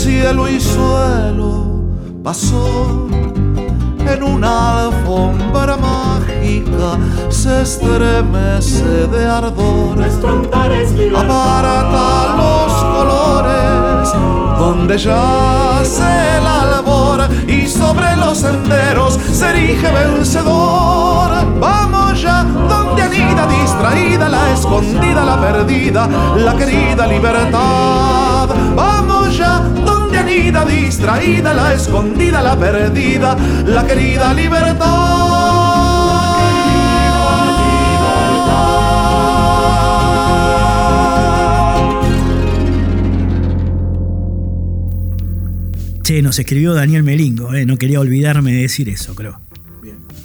cielo 0.00 0.48
y 0.48 0.58
suelo 0.58 1.84
pasó 2.24 3.06
en 3.98 4.22
una 4.22 4.86
alfombra 4.86 5.76
mágica, 5.76 6.98
se 7.28 7.60
estremece 7.60 9.06
de 9.08 9.26
ardor. 9.26 9.98
Nuestro 9.98 10.28
andar 10.30 10.72
es. 10.72 10.90
Aparata 11.14 12.34
los 12.40 12.72
colores 12.94 14.12
donde 14.58 14.96
yace 14.96 16.38
el 16.38 16.46
albor 16.46 17.28
y 17.46 17.66
sobre 17.66 18.16
los 18.16 18.38
senderos 18.38 19.18
se 19.32 19.50
erige 19.50 19.90
vencedor. 19.90 21.30
Vamos 21.60 22.22
ya 22.22 22.42
donde 22.42 23.02
anida 23.02 23.46
distraída, 23.46 24.30
la 24.30 24.50
escondida, 24.50 25.24
la 25.26 25.38
perdida, 25.40 26.08
la 26.36 26.56
querida 26.56 27.06
libertad. 27.06 28.48
Vamos 28.74 29.36
ya 29.36 29.60
anida 30.30 30.64
distraída, 30.64 31.54
la 31.54 31.74
escondida, 31.74 32.40
la 32.40 32.56
perdida, 32.58 33.36
la 33.66 33.86
querida 33.86 34.32
libertad. 34.32 34.86
Che, 46.04 46.22
nos 46.22 46.38
escribió 46.38 46.74
Daniel 46.74 47.02
Melingo, 47.02 47.54
eh, 47.54 47.66
no 47.66 47.76
quería 47.76 48.00
olvidarme 48.00 48.52
de 48.52 48.62
decir 48.62 48.88
eso, 48.88 49.14
creo. 49.14 49.49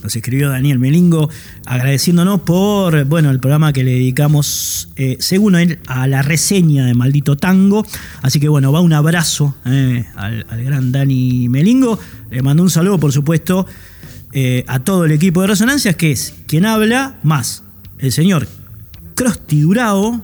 Nos 0.05 0.15
escribió 0.15 0.49
Daniel 0.49 0.77
Melingo 0.77 1.31
agradeciéndonos 1.65 2.41
por 2.41 3.05
bueno, 3.05 3.31
el 3.31 3.39
programa 3.39 3.73
que 3.73 3.83
le 3.83 3.93
dedicamos, 3.93 4.87
eh, 4.97 5.17
según 5.19 5.55
él, 5.55 5.79
a 5.87 6.05
la 6.05 6.21
reseña 6.21 6.85
de 6.85 6.93
Maldito 6.93 7.37
Tango. 7.37 7.83
Así 8.21 8.39
que 8.39 8.47
bueno, 8.47 8.71
va 8.71 8.81
un 8.81 8.93
abrazo 8.93 9.55
eh, 9.65 10.05
al, 10.15 10.45
al 10.47 10.63
gran 10.63 10.91
Dani 10.91 11.49
Melingo. 11.49 11.97
Le 12.29 12.43
mando 12.43 12.61
un 12.61 12.69
saludo, 12.69 12.99
por 12.99 13.13
supuesto, 13.13 13.65
eh, 14.31 14.63
a 14.67 14.77
todo 14.77 15.05
el 15.05 15.11
equipo 15.11 15.41
de 15.41 15.47
Resonancias, 15.47 15.95
que 15.95 16.11
es 16.11 16.35
quien 16.45 16.67
habla 16.67 17.17
más, 17.23 17.63
el 17.97 18.11
señor 18.11 18.47
Crosti 19.15 19.61
Durao. 19.61 20.23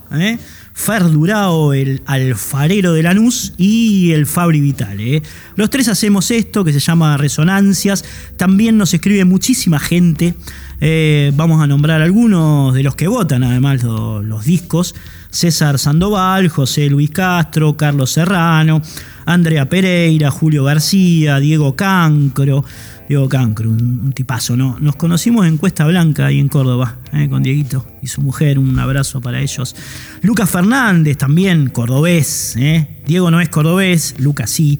Fer 0.83 1.03
Durao, 1.11 1.73
el 1.73 2.01
alfarero 2.07 2.93
de 2.93 3.03
Lanús, 3.03 3.53
y 3.55 4.13
el 4.13 4.25
Fabri 4.25 4.59
Vitale. 4.61 5.17
¿eh? 5.17 5.23
Los 5.55 5.69
tres 5.69 5.87
hacemos 5.87 6.31
esto 6.31 6.63
que 6.63 6.73
se 6.73 6.79
llama 6.79 7.17
Resonancias. 7.17 8.03
También 8.35 8.77
nos 8.79 8.91
escribe 8.93 9.23
muchísima 9.23 9.77
gente. 9.79 10.33
Eh, 10.79 11.31
vamos 11.35 11.61
a 11.61 11.67
nombrar 11.67 12.01
algunos 12.01 12.73
de 12.73 12.81
los 12.81 12.95
que 12.95 13.07
votan, 13.07 13.43
además, 13.43 13.83
lo- 13.83 14.23
los 14.23 14.43
discos. 14.45 14.95
César 15.29 15.77
Sandoval, 15.77 16.49
José 16.49 16.89
Luis 16.89 17.11
Castro, 17.11 17.77
Carlos 17.77 18.11
Serrano, 18.11 18.81
Andrea 19.25 19.69
Pereira, 19.69 20.31
Julio 20.31 20.63
García, 20.63 21.39
Diego 21.39 21.75
Cancro. 21.75 22.65
Diego 23.11 23.27
Cancro, 23.27 23.69
un, 23.69 24.13
tipazo, 24.13 24.55
¿no? 24.55 24.77
Nos 24.79 24.95
conocimos 24.95 25.45
en 25.45 25.57
Cuesta 25.57 25.85
Blanca, 25.85 26.27
ahí 26.27 26.39
en 26.39 26.47
Córdoba, 26.47 26.99
¿eh? 27.11 27.27
con 27.27 27.43
Dieguito 27.43 27.85
y 28.01 28.07
su 28.07 28.21
mujer, 28.21 28.57
un 28.57 28.79
abrazo 28.79 29.19
para 29.19 29.41
ellos. 29.41 29.75
Lucas 30.21 30.49
Fernández, 30.49 31.17
también 31.17 31.71
cordobés, 31.71 32.55
¿eh? 32.55 32.87
Diego 33.05 33.29
no 33.29 33.41
es 33.41 33.49
cordobés, 33.49 34.15
Lucas 34.17 34.49
sí. 34.49 34.79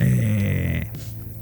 Eh, 0.00 0.86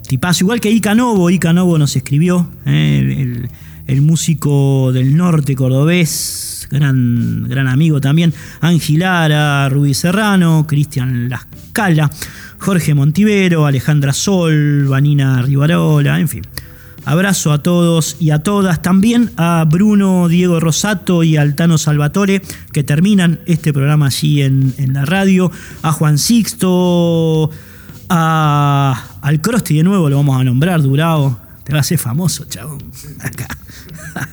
tipazo, 0.06 0.44
igual 0.44 0.60
que 0.60 0.70
Ica 0.70 0.94
Novo, 0.94 1.30
Ica 1.30 1.52
Novo 1.52 1.76
nos 1.78 1.96
escribió, 1.96 2.48
¿eh? 2.64 3.48
el 3.88 4.00
músico 4.00 4.92
del 4.92 5.16
norte 5.16 5.56
cordobés, 5.56 6.68
gran, 6.70 7.48
gran 7.48 7.66
amigo 7.66 8.00
también, 8.00 8.32
Angilara, 8.60 9.68
Rubí 9.68 9.94
Serrano, 9.94 10.64
Cristian 10.68 11.28
Lascala, 11.28 12.08
Jorge 12.60 12.94
Montivero, 12.94 13.64
Alejandra 13.64 14.12
Sol, 14.12 14.86
Vanina 14.86 15.40
Rivarola, 15.42 16.20
en 16.20 16.28
fin. 16.28 16.42
Abrazo 17.06 17.52
a 17.52 17.62
todos 17.62 18.18
y 18.20 18.30
a 18.30 18.40
todas, 18.40 18.82
también 18.82 19.32
a 19.38 19.64
Bruno 19.66 20.28
Diego 20.28 20.60
Rosato 20.60 21.22
y 21.22 21.38
Altano 21.38 21.78
Salvatore, 21.78 22.42
que 22.72 22.84
terminan 22.84 23.40
este 23.46 23.72
programa 23.72 24.06
allí 24.06 24.42
en, 24.42 24.74
en 24.76 24.92
la 24.92 25.06
radio, 25.06 25.50
a 25.82 25.92
Juan 25.92 26.18
Sixto, 26.18 27.50
a, 28.10 29.04
al 29.22 29.40
Crosti 29.40 29.78
de 29.78 29.82
nuevo 29.82 30.10
lo 30.10 30.16
vamos 30.16 30.38
a 30.38 30.44
nombrar, 30.44 30.82
Durao, 30.82 31.40
te 31.64 31.72
va 31.72 31.78
a 31.78 31.80
hacer 31.80 31.98
famoso, 31.98 32.44
chabón. 32.44 32.82
Acá. 33.20 33.48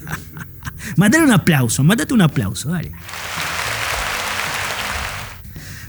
Mandale 0.97 1.23
un 1.23 1.31
aplauso, 1.31 1.83
mándate 1.83 2.13
un 2.13 2.21
aplauso, 2.21 2.69
dale. 2.69 2.91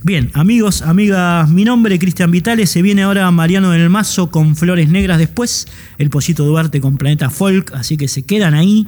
Bien, 0.08 0.30
amigos, 0.32 0.80
amigas, 0.80 1.50
mi 1.50 1.64
nombre 1.64 1.98
Cristian 1.98 2.30
Vitales. 2.30 2.70
Se 2.70 2.80
viene 2.80 3.02
ahora 3.02 3.30
Mariano 3.30 3.72
del 3.72 3.90
Mazo 3.90 4.30
con 4.30 4.56
Flores 4.56 4.88
Negras 4.88 5.18
después. 5.18 5.68
El 5.98 6.08
Pollito 6.08 6.46
Duarte 6.46 6.80
con 6.80 6.96
Planeta 6.96 7.28
Folk. 7.28 7.74
Así 7.74 7.98
que 7.98 8.08
se 8.08 8.22
quedan 8.22 8.54
ahí, 8.54 8.86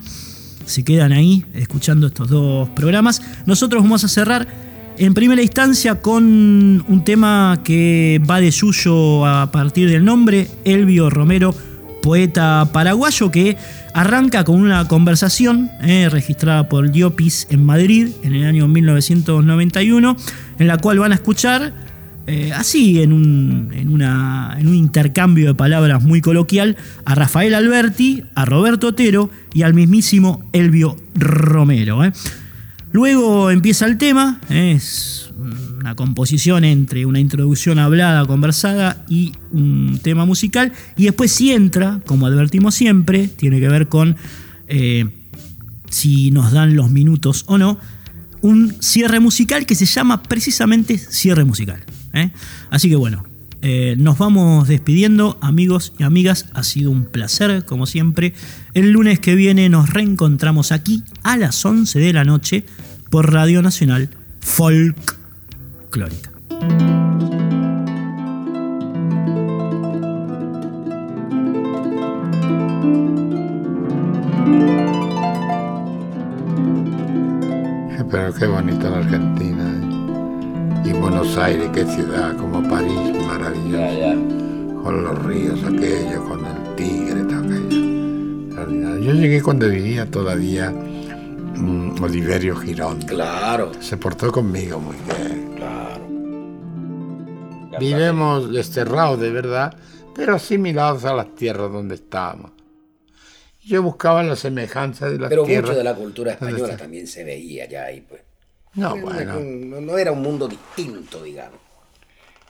se 0.64 0.82
quedan 0.82 1.12
ahí 1.12 1.44
escuchando 1.52 2.06
estos 2.06 2.30
dos 2.30 2.70
programas. 2.70 3.20
Nosotros 3.44 3.82
vamos 3.82 4.02
a 4.02 4.08
cerrar 4.08 4.48
en 4.96 5.12
primera 5.12 5.42
instancia 5.42 6.00
con 6.00 6.24
un 6.88 7.04
tema 7.04 7.60
que 7.64 8.18
va 8.28 8.40
de 8.40 8.50
suyo 8.50 9.26
a 9.26 9.52
partir 9.52 9.90
del 9.90 10.06
nombre, 10.06 10.48
Elvio 10.64 11.10
Romero, 11.10 11.54
poeta 12.00 12.68
paraguayo 12.72 13.30
que 13.30 13.56
arranca 13.94 14.44
con 14.44 14.60
una 14.60 14.86
conversación 14.88 15.70
eh, 15.82 16.08
registrada 16.10 16.68
por 16.68 16.90
Diopis 16.90 17.46
en 17.50 17.64
Madrid 17.64 18.08
en 18.22 18.34
el 18.34 18.44
año 18.44 18.68
1991, 18.68 20.16
en 20.58 20.66
la 20.66 20.78
cual 20.78 20.98
van 20.98 21.12
a 21.12 21.16
escuchar, 21.16 21.72
eh, 22.26 22.52
así 22.52 23.02
en 23.02 23.12
un, 23.12 24.74
intercambio 24.74 25.48
de 25.48 25.54
palabras 25.54 26.02
muy 26.02 26.20
coloquial, 26.20 26.76
a 27.04 27.14
Rafael 27.14 27.54
Alberti, 27.54 28.24
a 28.34 28.44
Roberto 28.44 28.88
Otero 28.88 29.30
y 29.52 29.62
al 29.62 29.74
mismísimo 29.74 30.48
Elvio 30.52 30.96
Romero. 31.14 32.04
eh. 32.04 32.12
Luego 32.92 33.50
empieza 33.50 33.86
el 33.86 33.98
tema, 33.98 34.40
es 34.48 35.30
una 35.80 35.96
composición 35.96 36.64
entre 36.64 37.06
una 37.06 37.20
introducción 37.20 37.78
hablada, 37.78 38.26
conversada 38.26 39.02
y 39.08 39.32
un 39.50 39.98
tema 40.02 40.26
musical. 40.26 40.72
Y 40.96 41.04
después 41.04 41.32
sí 41.32 41.52
entra, 41.52 42.00
como 42.06 42.26
advertimos 42.26 42.74
siempre, 42.74 43.28
tiene 43.28 43.60
que 43.60 43.68
ver 43.68 43.88
con 43.88 44.16
eh, 44.68 45.06
si 45.88 46.30
nos 46.32 46.52
dan 46.52 46.76
los 46.76 46.90
minutos 46.90 47.44
o 47.46 47.56
no, 47.56 47.78
un 48.42 48.74
cierre 48.80 49.20
musical 49.20 49.64
que 49.64 49.74
se 49.74 49.86
llama 49.86 50.22
precisamente 50.22 50.98
cierre 50.98 51.44
musical. 51.44 51.82
¿eh? 52.12 52.30
Así 52.68 52.90
que 52.90 52.96
bueno, 52.96 53.24
eh, 53.62 53.94
nos 53.96 54.18
vamos 54.18 54.68
despidiendo, 54.68 55.38
amigos 55.40 55.94
y 55.98 56.02
amigas. 56.02 56.46
Ha 56.52 56.62
sido 56.62 56.90
un 56.90 57.06
placer, 57.06 57.64
como 57.64 57.86
siempre. 57.86 58.34
El 58.74 58.92
lunes 58.92 59.18
que 59.18 59.34
viene 59.34 59.70
nos 59.70 59.88
reencontramos 59.88 60.72
aquí 60.72 61.04
a 61.22 61.38
las 61.38 61.64
11 61.64 61.98
de 61.98 62.12
la 62.12 62.24
noche 62.24 62.66
por 63.08 63.32
Radio 63.32 63.62
Nacional 63.62 64.10
Folk 64.40 65.19
Clórica. 65.90 66.30
Pero 78.10 78.34
qué 78.34 78.46
bonita 78.46 78.90
la 78.90 78.98
Argentina. 78.98 79.64
¿eh? 80.84 80.88
Y 80.88 80.92
Buenos 80.92 81.36
Aires, 81.36 81.70
qué 81.72 81.84
ciudad, 81.86 82.36
como 82.36 82.60
París, 82.68 83.24
maravillosa. 83.24 84.14
Con 84.82 85.04
los 85.04 85.24
ríos 85.24 85.60
aquellos, 85.62 86.20
con 86.28 86.44
el 86.44 86.74
tigre, 86.74 87.22
todo 87.22 87.38
aquello. 87.38 89.00
Yo 89.00 89.12
llegué 89.14 89.40
cuando 89.40 89.68
vivía 89.68 90.10
todavía 90.10 90.70
mm, 90.70 92.02
Oliverio 92.02 92.56
Girón. 92.56 93.00
Claro. 93.02 93.70
Se 93.80 93.96
portó 93.96 94.32
conmigo 94.32 94.80
muy 94.80 94.96
bien. 94.96 95.29
Vivimos 97.80 98.52
desterrados 98.52 99.20
de 99.20 99.30
verdad, 99.30 99.74
pero 100.14 100.34
asimilados 100.36 101.04
a 101.04 101.14
las 101.14 101.34
tierras 101.34 101.72
donde 101.72 101.94
estábamos. 101.96 102.52
Yo 103.64 103.82
buscaba 103.82 104.22
la 104.22 104.36
semejanza 104.36 105.08
de 105.08 105.18
las 105.18 105.28
Pero 105.28 105.44
tierras. 105.44 105.70
mucho 105.70 105.78
de 105.78 105.84
la 105.84 105.94
cultura 105.94 106.32
española 106.32 106.76
también 106.76 107.06
se 107.06 107.24
veía 107.24 107.68
ya 107.68 107.84
ahí, 107.84 108.00
pues. 108.00 108.22
No, 108.74 108.94
Era 108.94 109.02
bueno. 109.04 109.38
un- 109.38 109.70
No, 109.70 109.80
no 109.80 109.98
era 109.98 110.12
un 110.12 110.22
mundo 110.22 110.46
distinto, 110.48 111.22
digamos. 111.22 111.58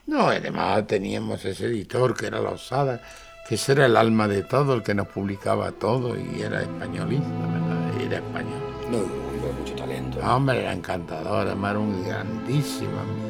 No, 0.07 0.29
además 0.29 0.87
teníamos 0.87 1.45
ese 1.45 1.67
editor 1.67 2.17
que 2.17 2.27
era 2.27 2.41
la 2.41 2.51
osada, 2.51 3.01
que 3.49 3.55
ese 3.57 3.73
era 3.73 3.87
el 3.87 3.97
alma 3.97 4.29
de 4.29 4.43
todo, 4.43 4.75
el 4.75 4.83
que 4.83 4.95
nos 4.95 5.09
publicaba 5.09 5.73
todo 5.73 6.17
y 6.19 6.41
era 6.43 6.63
españolista, 6.63 7.29
¿verdad? 7.29 8.01
Era 8.03 8.17
español. 8.17 8.61
No, 8.91 8.99
de 8.99 9.53
mucho 9.61 9.75
talento. 9.75 10.19
El 10.21 10.25
hombre 10.27 10.61
era 10.61 10.73
encantador, 10.73 11.47
además 11.47 11.71
era 11.73 11.81
un 11.81 12.05
grandísimo 12.07 12.99
amigo. 13.01 13.30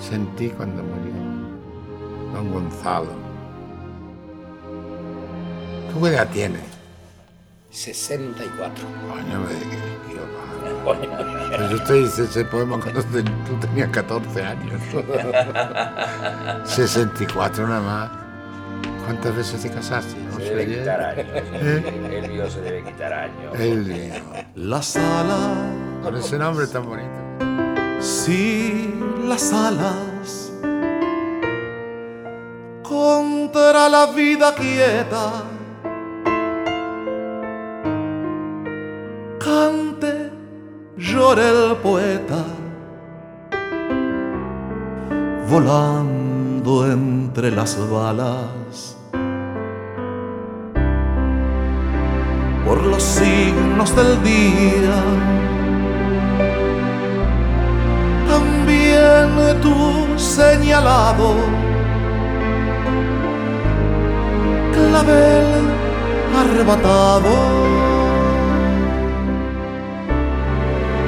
Sentí 0.00 0.48
cuando 0.50 0.82
murió 0.82 1.12
don 2.32 2.52
Gonzalo. 2.52 3.10
¿Tú 5.92 6.02
qué 6.02 6.08
edad 6.08 6.28
tienes? 6.32 6.60
64. 7.70 8.84
Coño, 9.08 9.40
me 9.40 10.14
yo, 10.14 10.22
Pues 11.56 11.70
yo 11.70 11.82
te 11.84 12.00
hice 12.00 12.24
ese 12.24 12.44
poema 12.44 12.78
cuando 12.80 13.02
te- 13.02 13.22
tú 13.22 13.56
tenías 13.60 13.88
14 13.90 14.42
años. 14.44 14.80
64 16.64 17.66
nada 17.66 17.80
más. 17.80 18.10
¿Cuántas 19.04 19.36
veces 19.36 19.62
te 19.62 19.70
casaste? 19.70 20.14
Se 20.38 20.54
debe 20.54 20.66
quitar 20.78 21.00
años. 21.00 21.26
¿Eh? 21.54 22.20
El 22.22 22.30
viejo 22.30 22.50
se 22.50 22.60
debe 22.60 22.82
quitar 22.84 23.12
años. 23.12 23.54
El 23.58 23.84
mío. 23.84 24.14
Las 24.56 24.96
alas, 24.96 25.48
Con 26.02 26.16
ese 26.16 26.38
nombre 26.38 26.66
tan 26.66 26.84
bonito. 26.84 27.08
sí, 28.00 28.95
las 29.26 29.52
alas. 29.52 30.52
Contra 32.82 33.88
la 33.88 34.06
vida 34.06 34.54
quieta. 34.54 35.44
Cante, 39.38 40.30
llore 40.96 41.48
el 41.48 41.76
poeta. 41.76 42.44
Volando 45.50 46.90
entre 46.90 47.50
las 47.50 47.76
balas. 47.90 48.96
por 52.66 52.82
los 52.82 53.02
signos 53.02 53.94
del 53.94 54.22
día. 54.24 55.45
También 59.16 59.58
tú 59.62 60.18
señalado, 60.18 61.28
clavel 64.74 65.64
arrebatado 66.40 67.34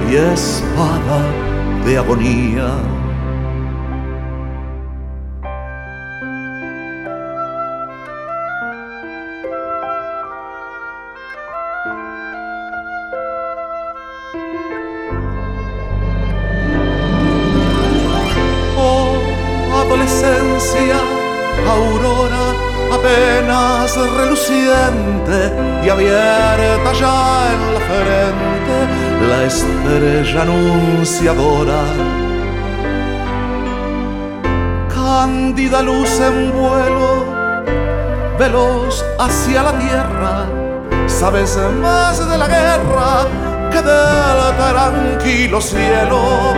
y 0.09 0.16
espada 0.16 1.20
de 1.84 1.98
agonía. 1.98 2.97
Y 25.84 25.88
abierta 25.88 26.92
ya 26.92 27.52
en 27.52 27.74
la 27.74 27.80
frente 27.90 28.76
la 29.28 29.44
estrella 29.44 30.42
anunciadora. 30.42 31.82
Cándida 34.94 35.82
luz 35.82 36.20
en 36.20 36.52
vuelo, 36.52 37.24
veloz 38.38 39.04
hacia 39.18 39.62
la 39.62 39.78
tierra, 39.78 40.46
sabes 41.06 41.58
más 41.80 42.28
de 42.28 42.38
la 42.38 42.48
guerra 42.48 43.26
que 43.70 43.82
del 43.82 44.56
tranquilo 44.56 45.60
cielo. 45.60 46.54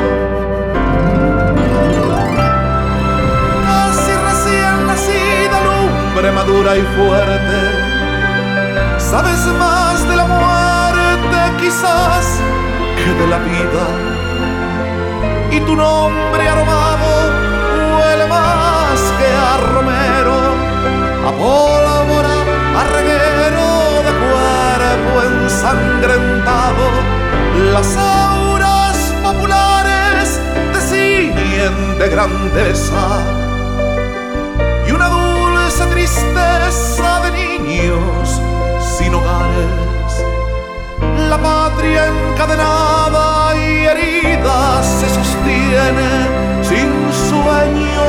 casi 3.67 4.13
recién 4.29 4.87
nacida 4.87 5.59
lumbre 5.67 6.33
madura 6.33 6.77
y 6.77 6.83
fuerte. 6.97 7.70
Sabes 9.11 9.45
más 9.59 10.09
de 10.09 10.15
la 10.15 10.25
muerte 10.25 11.39
quizás 11.59 12.41
que 12.97 13.13
de 13.21 13.27
la 13.27 13.39
vida. 13.39 13.85
Y 15.51 15.59
tu 15.61 15.75
nombre 15.75 16.49
aromado 16.49 17.11
huele 17.97 18.27
más 18.29 19.01
que 19.19 19.27
a 19.27 19.57
romero, 19.75 20.37
a 21.27 21.33
pólvora, 21.33 22.37
a 22.79 22.83
reguero 22.95 23.69
de 24.07 24.13
cuerpo 24.25 25.13
ensangrentado. 25.29 26.85
Las 27.73 27.97
auras 27.97 28.97
populares 29.25 30.41
de 31.99 32.09
grandeza 32.09 33.23
y 34.87 34.93
una 34.93 35.09
dulce 35.09 35.85
tristeza 35.87 37.21
de 37.25 37.31
niños 37.33 38.41
sin 39.01 39.15
hogares. 39.15 40.13
La 41.31 41.39
patria 41.39 42.03
encadenada 42.15 43.57
y 43.57 43.87
herida 43.91 44.83
se 44.83 45.09
sostiene 45.19 46.11
sin 46.69 46.91
sueño 47.29 48.03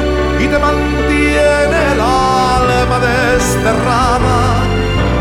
y 0.43 0.45
te 0.51 0.57
mantiene 0.67 1.79
el 1.93 2.01
alma 2.01 2.97
desterrada 3.09 4.39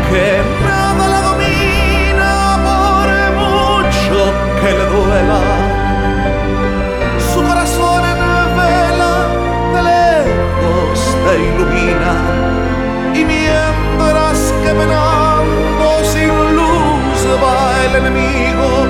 que 0.09 0.27
nada 0.67 1.03
la 1.13 1.21
domina 1.29 2.33
por 2.67 3.07
mucho 3.43 4.17
que 4.59 4.69
le 4.79 4.85
duela 4.95 5.41
su 7.31 7.39
corazón 7.49 8.03
en 8.13 8.21
vela 8.59 9.15
de 9.73 9.81
lejos 9.91 10.99
te 11.23 11.33
ilumina 11.49 12.13
y 13.19 13.23
mientras 13.23 14.37
que 14.63 14.73
va 14.73 15.20
el 17.85 17.95
enemigo 17.95 18.85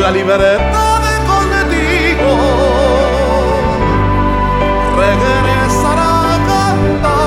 la 0.00 0.10
libertad 0.10 1.02
contigo 1.26 2.30
regresará 4.96 6.14
cantando 6.46 7.26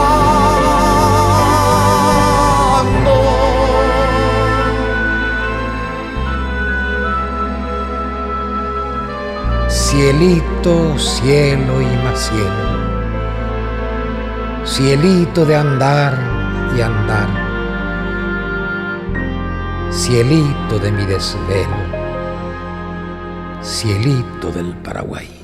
Cielito, 9.69 10.97
cielo 10.99 11.81
y 11.81 11.85
más 12.03 12.19
cielo. 12.19 12.69
Cielito 14.63 15.45
de 15.45 15.55
andar 15.55 16.13
y 16.77 16.81
andar. 16.81 17.48
Cielito 20.09 20.79
de 20.79 20.91
mi 20.91 21.05
desvelo. 21.05 21.77
Cielito 23.61 24.51
del 24.51 24.75
Paraguay. 24.77 25.38